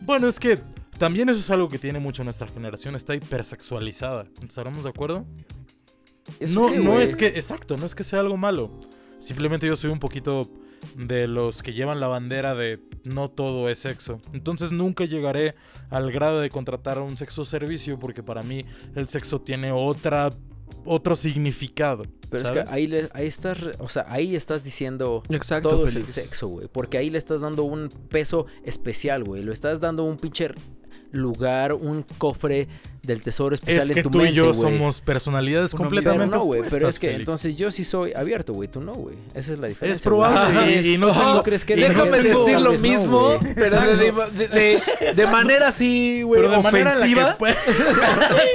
[0.00, 0.58] bueno, es que
[0.98, 4.24] también eso es algo que tiene mucho nuestra generación, está hipersexualizada.
[4.46, 5.24] ¿Estaremos de acuerdo?
[6.40, 8.70] Es no, que, no es que, exacto, no es que sea algo malo.
[9.18, 10.50] Simplemente yo soy un poquito
[10.96, 14.20] de los que llevan la bandera de no todo es sexo.
[14.32, 15.54] Entonces nunca llegaré
[15.90, 18.64] al grado de contratar a un sexo servicio porque para mí
[18.94, 20.30] el sexo tiene otra
[20.84, 22.04] otro significado.
[22.30, 22.64] Pero ¿sabes?
[22.64, 26.06] es que ahí, le- ahí estás, o sea, ahí estás diciendo Exacto, todo es el
[26.08, 26.66] sexo, güey.
[26.66, 29.44] Porque ahí le estás dando un peso especial, güey.
[29.44, 30.48] Lo estás dando un pinche
[31.12, 32.68] lugar, un cofre
[33.02, 36.26] del tesoro especial es en que tu tú mente, y yo somos personalidades Uno completamente
[36.28, 36.62] Pero no, güey.
[36.70, 38.68] Pero es que entonces yo sí soy abierto, güey.
[38.68, 39.16] Tú no, güey.
[39.34, 39.98] Esa es la diferencia.
[39.98, 43.40] Es probable, y- y no ¿Tú tengo- crees que Déjame tengo- decir lo no, mismo,
[43.56, 47.36] pero de, de- de- de manera así, güey, Pero de manera en la que ofensiva.
[47.38, 47.56] puede-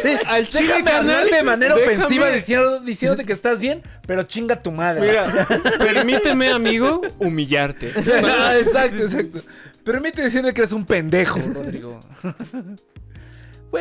[0.01, 3.83] Sí, Al chile, Déjame carnal, hablar de manera déjame- ofensiva diciendo, diciéndote que estás bien,
[4.05, 5.01] pero chinga tu madre.
[5.09, 5.45] Mira,
[5.79, 7.91] permíteme, amigo, humillarte.
[8.23, 9.39] Ah, exacto, exacto.
[9.83, 11.99] Permite decirme que eres un pendejo, Rodrigo.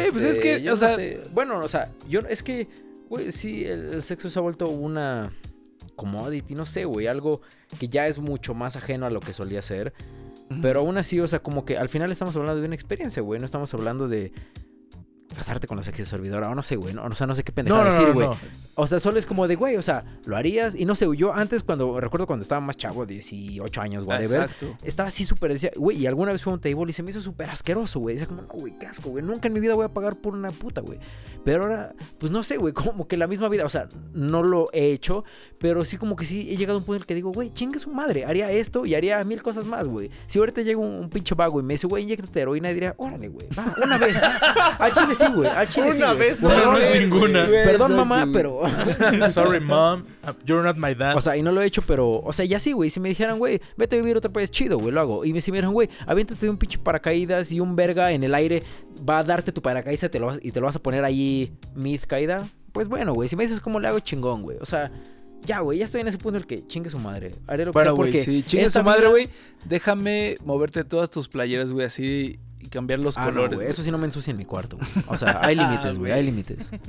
[0.01, 1.21] Güey, pues es Este, que, o no sea, sé.
[1.33, 2.69] Bueno, o sea, yo es que,
[3.09, 5.33] güey, sí, el, el sexo se ha vuelto una
[5.95, 7.41] commodity, no sé, güey, algo
[7.79, 9.93] que ya es mucho más ajeno a lo que solía ser.
[10.63, 13.41] Pero aún así, o sea, como que al final estamos hablando de una experiencia, güey,
[13.41, 14.33] no estamos hablando de
[15.35, 17.53] casarte con la sexy servidora, o no sé, güey, no, o sea, no sé qué
[17.53, 18.29] pendeja No, no, decir, güey.
[18.75, 21.33] O sea, solo es como de, güey, o sea, lo harías y no sé, yo
[21.33, 24.77] antes cuando, recuerdo cuando estaba más chavo, 18 años, whatever, exacto.
[24.83, 27.11] estaba así súper, decía, güey, y alguna vez fue a un table y se me
[27.11, 28.17] hizo súper asqueroso, güey.
[28.17, 29.25] Decía como, no, güey, qué asco, güey.
[29.25, 30.99] Nunca en mi vida voy a pagar por una puta, güey.
[31.45, 34.69] Pero ahora, pues no sé, güey, como que la misma vida, o sea, no lo
[34.73, 35.25] he hecho,
[35.59, 37.53] pero sí como que sí he llegado a un punto en el que digo, güey,
[37.53, 40.11] chingue su madre, haría esto y haría mil cosas más, güey.
[40.27, 43.29] Si ahorita llega un, un pinche vago y me dice, güey, inyectate heroína, diría, órale,
[43.29, 44.21] güey, va, una vez.
[44.79, 45.99] Al chile sí, güey, al chile sí.
[46.03, 47.47] Una vez, no no es ninguna.
[47.47, 47.65] güey.
[47.65, 48.33] Perdón, Exacto, mamá, güey.
[48.33, 48.61] pero...
[49.31, 50.05] Sorry, mom.
[50.45, 51.17] You're not my dad.
[51.17, 52.91] O sea, y no lo he hecho, pero, o sea, ya sí, güey.
[52.91, 55.25] Si me dijeran, güey, vete a vivir a otro país, chido, güey, lo hago.
[55.25, 58.23] Y me- si me dijeran, güey, aviéntate de un pinche paracaídas y un verga en
[58.25, 58.63] el aire
[59.09, 61.05] va a darte tu paracaídas y te lo vas, y te lo vas a poner
[61.05, 63.29] ahí mid caída, pues bueno, güey.
[63.29, 64.59] Si me dices cómo le hago, chingón, güey.
[64.61, 64.91] O sea,
[65.45, 67.31] ya, güey, ya estoy en ese punto en el que chingue su madre.
[67.47, 68.25] Haré lo que Bueno, sea güey, porque.
[68.25, 69.29] sí, chingue esta su madre, vida- güey.
[69.65, 73.57] Déjame moverte todas tus playeras, güey, así y cambiar los Ah, no, colores.
[73.59, 73.69] güey.
[73.69, 74.89] eso sí no me ensucia en mi cuarto, güey.
[75.09, 76.71] O sea, hay límites, güey, hay límites.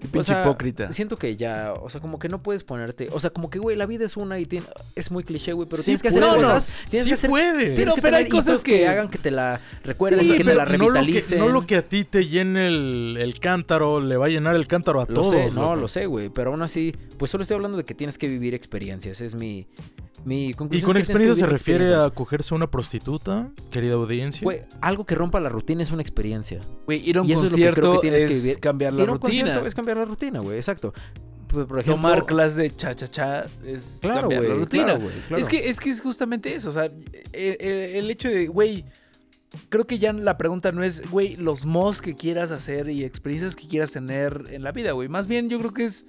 [0.00, 0.90] Qué pinche hipócrita.
[0.92, 3.76] Siento que ya, o sea, como que no puedes ponerte, o sea, como que, güey,
[3.76, 6.22] la vida es una y tiene, es muy cliché, güey, pero Sí tienes que hacer
[6.22, 7.52] cosas, tienes Sí que hacer, puedes.
[7.58, 8.78] tienes Pero- que pero hay cosas que...
[8.78, 11.38] que- hagan que te la recuerdes, Sí, que te la no lo que, revitalicen.
[11.40, 14.66] no lo que a ti te llene el, el cántaro le va a llenar el
[14.66, 15.32] cántaro a Lo todos.
[15.32, 15.76] sé, no, loco.
[15.76, 18.54] lo sé, güey, pero aún así, pues solo estoy hablando de que tienes que vivir
[18.54, 19.66] experiencias, es mi,
[20.24, 23.50] mi ¿Y con es que tienes experiencia se que refiere a cogerse a una prostituta,
[23.70, 24.42] querida audiencia?
[24.44, 26.60] Güey, algo que rompa la rutina es una experiencia.
[26.86, 28.34] Güey, ir a un Y eso es lo que creo concierto que tienes es que
[28.36, 28.60] vivir.
[28.60, 29.44] cambiar la Ir a un rutina.
[29.44, 30.92] concierto es cambiar la rutina, güey, exacto.
[31.48, 34.84] Por, ejemplo, Tomar clases de cha-cha-cha es Claro, cambiar la rutina.
[34.84, 35.42] claro, güey, claro.
[35.42, 36.68] Es, que, es que es justamente eso.
[36.68, 36.94] O sea, el,
[37.32, 38.84] el- el hecho de, güey,
[39.68, 43.56] creo que ya la pregunta no es, güey, los mos que quieras hacer y experiencias
[43.56, 45.08] que quieras tener en la vida, güey.
[45.08, 46.06] Más bien yo creo que es,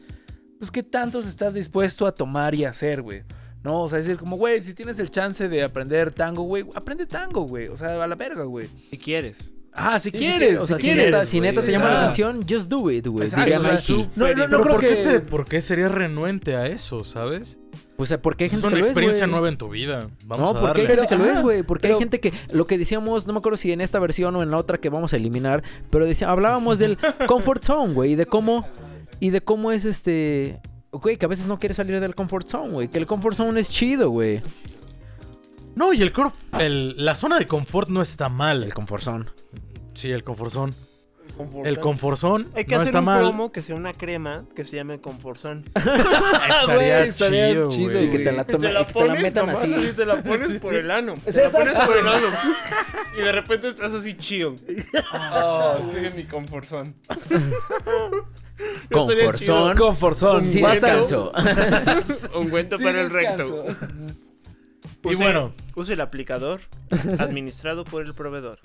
[0.60, 3.24] pues, qué tantos estás dispuesto a tomar y hacer, güey.
[3.64, 6.66] No, o sea, es decir, como, güey, si tienes el chance de aprender tango, güey,
[6.74, 7.68] aprende tango, güey.
[7.68, 8.68] O sea, a la verga, güey.
[8.90, 9.54] Si quieres.
[9.74, 11.06] Ah, si Sí, quieres, o sea, si si quieres.
[11.06, 11.50] neta, si güey.
[11.52, 13.24] neta te llama la atención, just do it, güey.
[13.24, 13.84] Exacto, Diría o sea, Nike.
[13.86, 14.88] su- No, no, no Pero creo ¿por, que...
[14.90, 17.58] qué te- ¿por qué serías renuente a eso, sabes?
[17.96, 19.32] O sea, porque hay Es gente una que lo es, experiencia güey.
[19.32, 20.10] nueva en tu vida.
[20.26, 21.02] Vamos no, a porque hay darle.
[21.08, 21.64] gente que lo es, güey.
[21.64, 24.44] Porque hay gente que lo que decíamos, no me acuerdo si en esta versión o
[24.44, 26.98] en la otra que vamos a eliminar, pero decía, hablábamos del
[27.28, 28.68] comfort zone, güey, y de cómo
[29.22, 30.60] y de cómo es este,
[30.92, 33.60] güey, que a veces no quieres salir del comfort zone, güey, que el comfort zone
[33.60, 34.42] es chido, güey.
[35.76, 38.64] No, y el, corf- el- la zona de confort no está mal.
[38.64, 39.26] El comfort zone.
[39.94, 40.74] Sí, el conforzón.
[41.64, 43.22] El conforzón Hay que no hacer está un mal.
[43.22, 45.64] promo que sea una crema que se llame Conforzón.
[45.76, 48.06] Estaría, estaría chido, chido, güey.
[48.06, 49.94] Y que te la, tome- y que te la metan nomás así.
[49.96, 51.14] te la pones por el ano.
[51.26, 52.28] Te la pones por el ano.
[53.18, 54.56] Y de repente estás así chido.
[55.14, 56.96] Oh, estoy en mi Conforzón.
[58.92, 59.76] Comfort zone.
[59.76, 60.44] Conforzón.
[60.44, 61.32] Sí, Vas a- descanso.
[62.40, 63.66] Ungüento Sí, para el recto.
[65.04, 66.60] Y Use- bueno, Use el aplicador
[67.20, 68.60] administrado por el proveedor.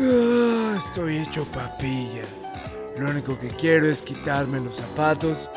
[0.00, 2.22] Ah, estoy hecho papilla.
[2.98, 5.48] Lo único que quiero es quitarme los zapatos,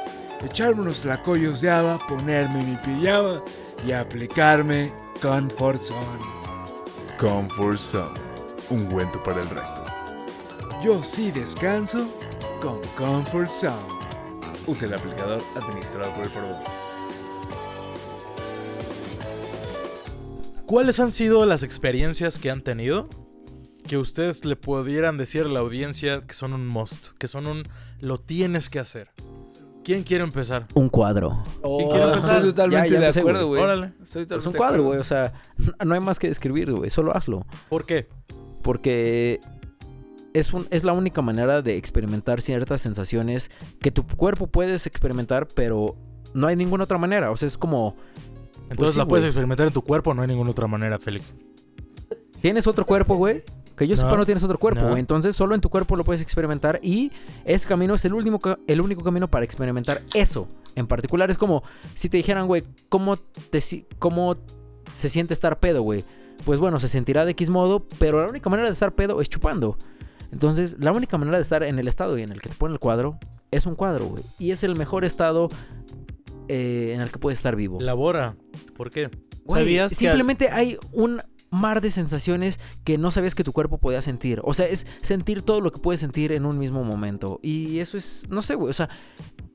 [0.44, 3.44] echarme unos tlacoyos de haba, ponerme mi pijama
[3.86, 4.92] y aplicarme
[5.22, 6.24] Comfort Zone.
[7.20, 8.20] Comfort Zone,
[8.70, 9.84] ungüento para el recto.
[10.84, 12.08] Yo sí descanso
[12.62, 13.74] con Comfort Zone.
[14.68, 16.60] Use el aplicador administrado por el proveedor.
[20.66, 23.10] ¿cuáles han sido las experiencias que han tenido
[23.90, 27.64] que ustedes le pudieran decir a la audiencia que son un must, que son un
[28.00, 29.10] lo tienes que hacer?
[29.84, 30.68] ¿Quién quiere empezar?
[30.76, 31.44] Un cuadro.
[31.62, 32.36] Oh, quiero empezar?
[32.38, 33.62] estoy totalmente Ya, ya de empecé, acuerdo, güey.
[33.62, 33.94] Órale.
[34.02, 34.84] Estoy Es un de cuadro, acuerdo.
[34.86, 35.00] güey.
[35.00, 35.34] O sea,
[35.84, 36.90] no hay más que describir, güey.
[36.90, 37.46] Solo hazlo.
[37.68, 38.08] ¿Por qué?
[38.62, 39.40] Porque
[40.34, 45.48] es, un, es la única manera de experimentar ciertas sensaciones que tu cuerpo puedes experimentar,
[45.48, 45.96] pero
[46.34, 47.32] no hay ninguna otra manera.
[47.32, 47.96] O sea, es como...
[48.70, 51.34] Entonces Pues sí, la puedes experimentar en tu cuerpo, no hay ninguna otra manera, Félix.
[52.42, 53.44] Tienes otro cuerpo, güey.
[53.78, 54.88] Que yo No, sepa no tienes otro cuerpo, no.
[54.90, 55.00] güey.
[55.00, 57.12] Entonces solo en tu cuerpo lo puedes experimentar y
[57.46, 60.48] ese camino es el, último, el único camino para experimentar eso.
[60.76, 61.64] En particular es como
[61.96, 63.62] si te dijeran, güey, ¿cómo, te,
[64.00, 64.36] ¿cómo
[64.94, 66.06] se siente estar pedo, güey?
[66.46, 69.30] Pues bueno, se sentirá de X modo, pero la única manera de estar pedo es
[69.30, 69.78] chupando.
[70.32, 72.74] Entonces, la única manera de estar en el estado y en el que te pone
[72.74, 73.20] el cuadro
[73.52, 74.24] es un cuadro, güey.
[74.40, 75.50] Y es el mejor estado
[76.48, 77.80] eh, en el que puedes estar vivo.
[77.82, 78.36] Labora.
[78.76, 79.10] ¿Por qué?
[79.46, 81.22] Güey, ¿Sabías que simplemente hay un
[81.52, 84.42] mar de sensaciones que no sabías que tu cuerpo podía sentir.
[84.44, 87.40] O sea, es sentir todo lo que puedes sentir en un mismo momento.
[87.44, 88.90] Y eso es, no sé, güey, o sea,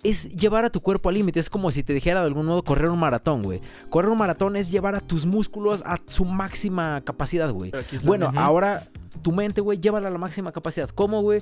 [0.03, 1.41] es llevar a tu cuerpo al límite.
[1.41, 3.61] Es como si te dijera de algún modo correr un maratón, güey.
[3.89, 7.73] Correr un maratón es llevar a tus músculos a su máxima capacidad, güey.
[8.05, 8.45] Bueno, mismo.
[8.45, 8.87] ahora
[9.23, 10.89] tu mente, güey, llévala a la máxima capacidad.
[10.91, 11.41] ¿Cómo, güey?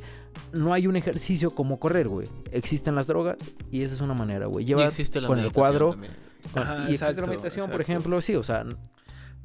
[0.52, 2.28] No hay un ejercicio como correr, güey.
[2.52, 3.36] Existen las drogas
[3.70, 4.64] y esa es una manera, güey.
[4.64, 5.90] Y Lleva existe la con el cuadro.
[6.52, 8.64] con- Ajá, y existe exacto, la meditación, por ejemplo, sí, o sea,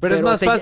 [0.00, 0.58] Pero, es más te lle- te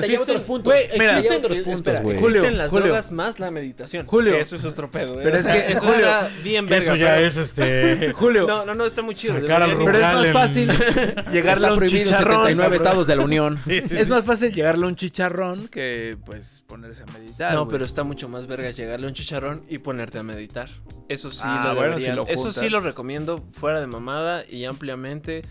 [0.00, 0.18] fácil.
[0.20, 0.74] otros puntos.
[0.74, 2.16] Existen otros puntos, güey.
[2.16, 2.86] Existen las Julio.
[2.86, 4.06] drogas más la meditación.
[4.06, 4.32] Julio.
[4.32, 5.14] Que eso es otro pedo.
[5.14, 5.20] ¿eh?
[5.22, 6.84] Pero O es sea, que- eso Julio, está bien verga.
[6.84, 8.12] eso ya pero- es este.
[8.16, 9.40] Julio, No, no, no, está muy chido.
[9.40, 10.68] Sacar al pero es más en- fácil
[11.32, 12.38] llegarle a un chicharrón.
[12.48, 13.58] 79 estados de la Unión.
[13.66, 17.54] Es más fácil llegarle a un chicharrón que pues ponerse a meditar.
[17.54, 20.68] No, pero está mucho más verga llegarle a un chicharrón y ponerte a meditar.
[21.08, 22.16] Eso sí Ah, lo bueno, si deberían.
[22.16, 25.42] lo Eso sí lo recomiendo fuera de mamada y ampliamente.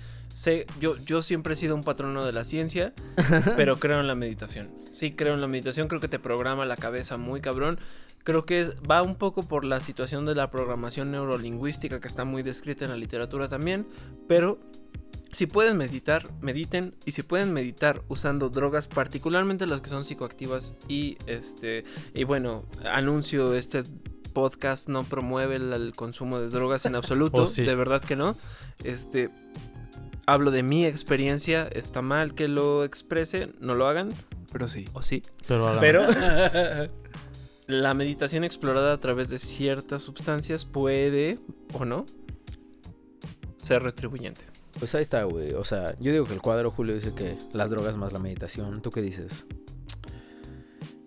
[0.41, 2.93] Sé, yo, yo siempre he sido un patrono de la ciencia,
[3.57, 4.71] pero creo en la meditación.
[4.91, 7.77] Sí, creo en la meditación, creo que te programa la cabeza muy cabrón.
[8.23, 12.25] Creo que es- va un poco por la situación de la programación neurolingüística que está
[12.25, 13.85] muy descrita en la literatura también,
[14.27, 14.57] pero
[15.29, 20.73] si pueden meditar, mediten y si pueden meditar usando drogas, particularmente las que son psicoactivas
[20.87, 21.83] y este
[22.15, 23.83] y bueno, anuncio este
[24.33, 27.61] podcast no promueve el, el consumo de drogas en absoluto, Oh, sí.
[27.63, 28.35] de verdad que no.
[28.83, 29.29] Este
[30.25, 34.09] hablo de mi experiencia, está mal que lo exprese, no lo hagan
[34.51, 34.85] Pero sí.
[34.93, 35.81] o sí, Pero, hágame.
[35.81, 36.05] pero
[37.67, 41.39] la meditación explorada a través de ciertas sustancias puede
[41.73, 42.05] o no
[43.61, 44.41] ser retribuyente.
[44.79, 45.53] Pues ahí está, güey.
[45.53, 48.81] O sea, yo digo que el cuadro, Julio, dice que las drogas más la meditación.
[48.81, 49.45] ¿Tú qué dices?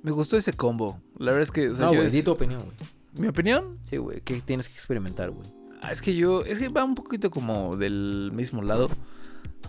[0.02, 1.00] Me gustó ese combo.
[1.18, 1.70] La verdad es que.
[1.70, 2.76] o sea, no, güey, es- di tu opinión, güey.
[3.18, 3.78] ¿Mi opinión?
[3.84, 5.46] Sí, güey, ¿qué tienes que experimentar, güey?
[5.84, 6.44] Ah, es que yo.
[6.44, 8.88] Es que va un poquito como del mismo lado.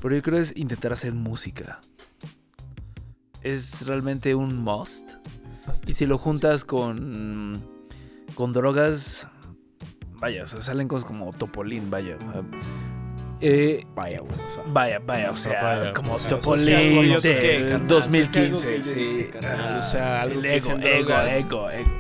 [0.01, 1.79] Pero yo creo es intentar hacer música.
[3.41, 5.13] Es realmente un must.
[5.87, 7.61] Y si lo juntas con.
[8.35, 9.27] con drogas.
[10.19, 12.17] Vaya, o sea, salen cosas como Topolín, vaya.
[13.41, 14.63] eh, Vaya, güey, o sea.
[14.67, 18.31] Vaya, vaya, o sea, Vaya, como o sea, Topolín yo sé que, del carnal, 2015,
[18.31, 18.99] sé que algo que sí.
[18.99, 21.91] dice, carnal, Ah, o sea, algo el que ego, ego, ego, ego.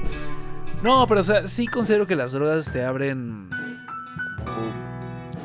[0.81, 3.49] No, pero o sea, sí considero que las drogas te abren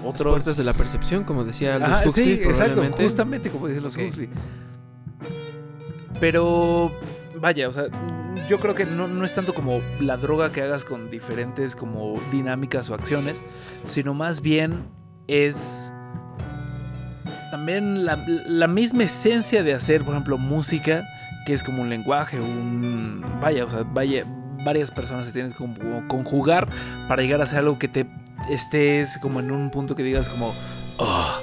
[0.04, 3.82] otros puertas de la percepción, como decía Aldous Ajá, Huxley, sí, exacto, justamente como dicen
[3.82, 3.96] los.
[3.96, 4.28] Huxley.
[6.20, 6.92] Pero
[7.40, 7.84] vaya, o sea,
[8.48, 12.20] yo creo que no, no es tanto como la droga que hagas con diferentes como
[12.30, 13.44] dinámicas o acciones,
[13.84, 14.88] sino más bien
[15.26, 15.92] es
[17.50, 21.06] también la, la misma esencia de hacer, por ejemplo, música,
[21.46, 23.24] que es como un lenguaje, un...
[23.40, 24.24] Vaya, o sea, vaya,
[24.64, 25.64] varias personas se tienes que
[26.08, 26.68] conjugar
[27.08, 28.06] para llegar a hacer algo que te
[28.48, 30.54] estés como en un punto que digas como...
[30.98, 31.40] Oh,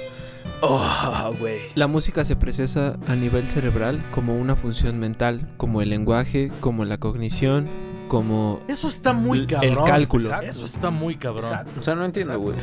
[0.62, 1.60] oh, güey.
[1.76, 6.86] La música se procesa a nivel cerebral como una función mental, como el lenguaje, como
[6.86, 7.70] la cognición,
[8.08, 10.26] como Eso está muy el cálculo.
[10.26, 10.46] Exacto.
[10.50, 11.46] Eso está muy cabrón.
[11.46, 11.80] Exacto.
[11.80, 12.56] O sea, no entiendo, güey.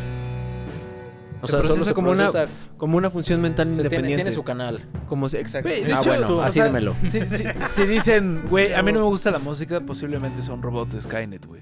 [1.42, 2.30] O Se sea, solo procesa se como una-
[2.78, 4.16] como una función mental o sea, independiente.
[4.22, 4.88] tiene su canal.
[5.08, 5.68] como se- exacto.
[5.68, 6.94] Ah, hecho, bueno, así sea, dímelo.
[7.04, 10.94] Si, si- si dicen, güey, a mí no me gusta la música, posiblemente son robots
[10.94, 11.60] de Skynet, güey.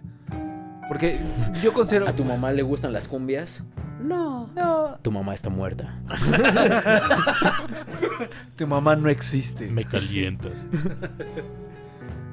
[0.93, 1.19] Porque
[1.63, 2.07] yo considero...
[2.07, 3.65] ¿A tu mamá le gustan las cumbias?
[3.99, 4.51] No.
[4.55, 4.99] No.
[5.01, 5.99] Tu mamá está muerta.
[8.57, 9.69] Tu mamá no existe.
[9.69, 10.67] Me calientas.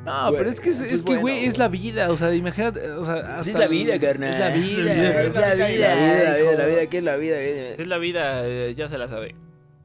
[0.04, 2.12] No, pero es que, es, pues es que, bueno, güey, es la vida.
[2.12, 4.30] O sea, imagínate, o sea, hasta es la vida, carnal.
[4.30, 5.22] Es la vida.
[5.22, 5.56] Es la vida.
[5.56, 6.52] La vida, hijo.
[6.58, 7.40] la vida, ¿qué es la vida?
[7.40, 9.36] Es la vida, eh, ya se la sabe.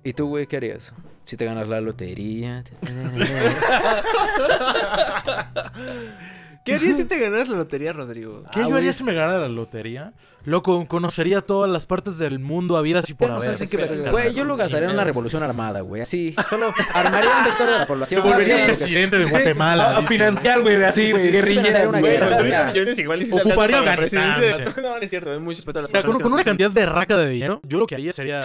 [0.02, 0.92] ¿Y tú, güey, qué harías?
[1.22, 2.64] Si te ganas la lotería.
[6.64, 8.42] ¿Qué harías si te ganas la lotería, Rodrigo?
[8.50, 8.78] ¿Qué Ah, yo güey.
[8.78, 10.14] haría si me ganara la lotería?
[10.46, 13.56] Loco, conocería todas las partes del mundo habidas y por No haber.
[13.56, 14.10] qué.
[14.10, 16.00] Güey, yo lo gastaría en una revolución armada, güey.
[16.02, 18.22] Así, solo armaría un vector de la población.
[18.22, 19.98] Se volvería Así, presidente de Guatemala.
[19.98, 24.54] A, financiar, güey, así, güey, guerrilleras, millones igual y sí Ocuparía la presidencia.
[24.54, 24.62] sí.
[24.82, 27.16] No, no es cierto, es muy respeto a las personas con una cantidad de raca
[27.18, 28.40] de dinero, yo lo que haría sería.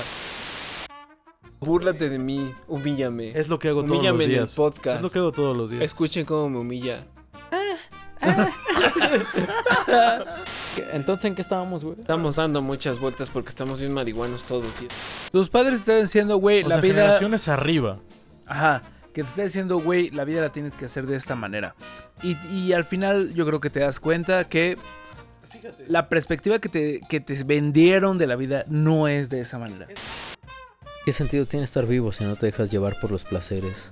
[1.62, 3.30] Búrlate de mí, humíllame.
[3.38, 4.56] Es lo que hago todos los Humíllame en el días.
[4.56, 4.96] podcast.
[4.98, 5.84] Es lo que hago todos los días.
[5.84, 7.06] Escuchen cómo me humilla.
[10.94, 12.00] Entonces, ¿en qué estábamos, güey?
[12.00, 14.68] Estamos dando muchas vueltas porque estamos bien marihuanos todos.
[15.32, 16.94] Tus padres te están diciendo, güey, la sea, vida.
[16.96, 18.00] generaciones arriba.
[18.46, 18.82] Ajá.
[19.14, 21.76] Que te está diciendo, güey, la vida la tienes que hacer de esta manera.
[22.22, 24.78] Y, y al final yo creo que te das cuenta que
[25.88, 29.88] la perspectiva que te, que te vendieron de la vida no es de esa manera.
[31.06, 33.92] ¿Qué sentido tiene estar vivo si no te dejas llevar por los placeres?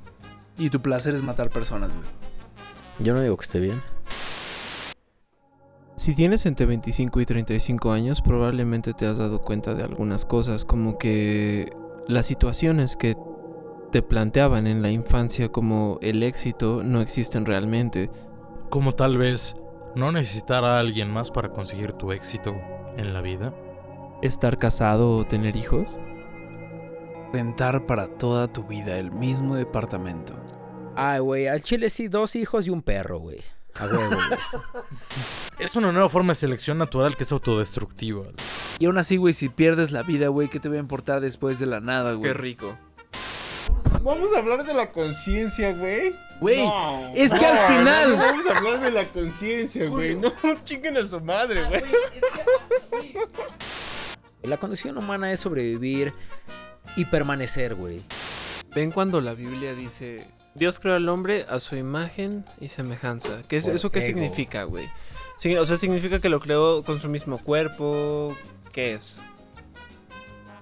[0.57, 2.07] Y tu placer es matar personas, güey.
[2.99, 3.81] Yo no digo que esté bien.
[6.07, 10.63] Si tienes entre 25 y 35 años, probablemente te has dado cuenta de algunas cosas,
[10.63, 11.73] como que
[12.07, 13.17] las situaciones que
[13.91, 18.09] te planteaban en la infancia como el éxito no existen realmente.
[18.69, 19.57] Como tal vez
[19.95, 22.55] no necesitar a alguien más para conseguir tu éxito
[22.95, 23.53] en la vida.
[24.21, 25.99] Estar casado o tener hijos.
[27.33, 30.35] Rentar para toda tu vida el mismo departamento.
[30.95, 33.41] Ay, güey, al chile sí, dos hijos y un perro, güey.
[33.79, 34.39] A huevo, güey.
[35.59, 38.23] Es una nueva forma de selección natural que es autodestructiva.
[38.79, 41.59] Y aún así, güey, si pierdes la vida, güey, ¿qué te va a importar después
[41.59, 42.33] de la nada, güey?
[42.33, 42.77] rico.
[44.03, 46.15] Vamos a hablar de la conciencia, güey.
[46.39, 50.15] Güey, No, es que no, al final- no vamos a hablar de la conciencia, güey.
[50.15, 50.31] No,
[50.63, 51.81] chinguen a su madre, güey.
[54.43, 56.13] La condición humana es sobrevivir
[56.95, 58.01] y permanecer, güey.
[58.73, 63.41] Ven cuando la Biblia dice, Dios creó al hombre a su imagen y semejanza.
[63.47, 64.07] ¿Qué es, ¿Eso qué ego.
[64.07, 64.89] significa, güey?
[65.37, 68.35] Sí, o sea, significa que lo creó con su mismo cuerpo.
[68.73, 69.21] ¿Qué es?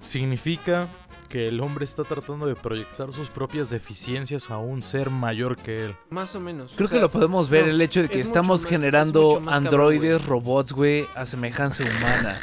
[0.02, 0.88] Significa
[1.30, 5.86] que el hombre está tratando de proyectar sus propias deficiencias a un ser mayor que
[5.86, 5.96] él.
[6.10, 6.74] Más o menos.
[6.76, 8.70] Creo O sea, que lo podemos ver no, el hecho de que es estamos más-
[8.70, 12.40] generando cabrón, androides, robots, güey, a semejanza humana.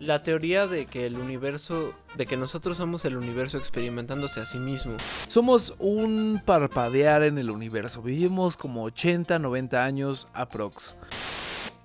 [0.00, 4.58] La teoría de que el universo, de que nosotros somos el universo experimentándose a sí
[4.58, 4.96] mismo.
[5.26, 8.00] Somos un parpadear en el universo.
[8.02, 10.94] Vivimos como 80, 90 años aprox.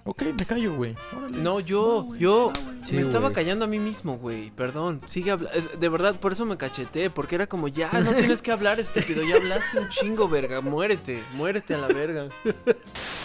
[0.06, 0.96] Ok, me callo, güey.
[1.32, 2.52] No, yo, yo
[2.82, 4.52] Sí, me estaba callando a mí mismo, güey.
[4.52, 5.00] Perdón.
[5.06, 5.58] Sigue hablando.
[5.80, 7.10] De verdad, por eso me cacheté.
[7.10, 9.24] Porque era como, ya, no tienes que hablar, estúpido.
[9.24, 10.60] Ya hablaste un chingo, verga.
[10.60, 12.28] Muérete, muérete a la verga.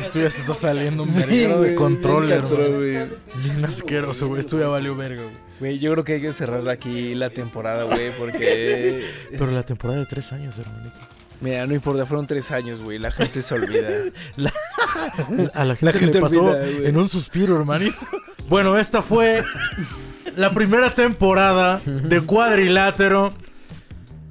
[0.00, 2.56] Esto ya se está saliendo un verguero güey, de control, hermano.
[2.56, 3.08] güey.
[3.42, 4.40] Bien asqueroso, güey.
[4.40, 5.34] Esto ya valió verga, güey.
[5.60, 9.04] Güey, yo creo que hay que cerrar aquí la temporada, güey, porque...
[9.30, 10.96] Pero la temporada de tres años, hermanito.
[11.40, 13.88] Mira, no importa, fueron tres años, güey, la gente se olvida.
[15.54, 17.96] A la gente, gente le pasó olvida, en un suspiro, hermanito.
[18.48, 19.44] Bueno, esta fue
[20.36, 23.32] la primera temporada de Cuadrilátero.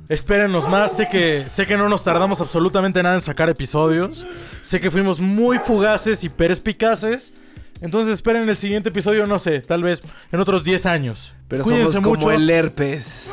[0.10, 4.26] Espérenos más, sé que, sé que no nos tardamos absolutamente nada en sacar episodios.
[4.64, 7.34] Sé que fuimos muy fugaces y perspicaces.
[7.82, 10.02] Entonces esperen el siguiente episodio, no sé, tal vez
[10.32, 11.36] en otros 10 años.
[11.48, 12.32] Pero Cuídense somos como mucho.
[12.32, 13.32] el herpes.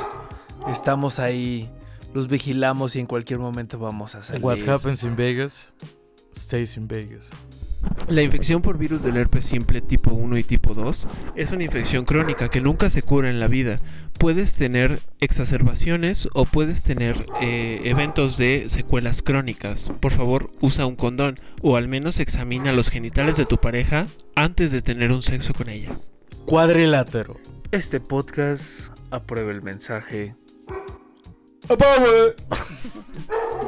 [0.68, 1.70] Estamos ahí,
[2.12, 4.44] los vigilamos y en cualquier momento vamos a salir.
[4.44, 5.74] What happens in Vegas,
[6.36, 7.28] stays in Vegas.
[8.08, 12.04] La infección por virus del herpes simple tipo 1 y tipo 2 es una infección
[12.04, 13.76] crónica que nunca se cura en la vida.
[14.18, 19.90] Puedes tener exacerbaciones o puedes tener eh, eventos de secuelas crónicas.
[20.00, 24.70] Por favor, usa un condón o al menos examina los genitales de tu pareja antes
[24.70, 25.90] de tener un sexo con ella.
[26.44, 27.40] Cuadrilátero.
[27.70, 30.36] Este podcast aprueba el mensaje.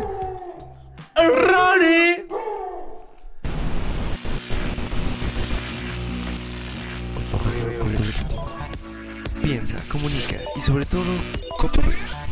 [9.47, 11.05] Piensa, comunica y sobre todo,
[11.57, 12.26] cotorrea.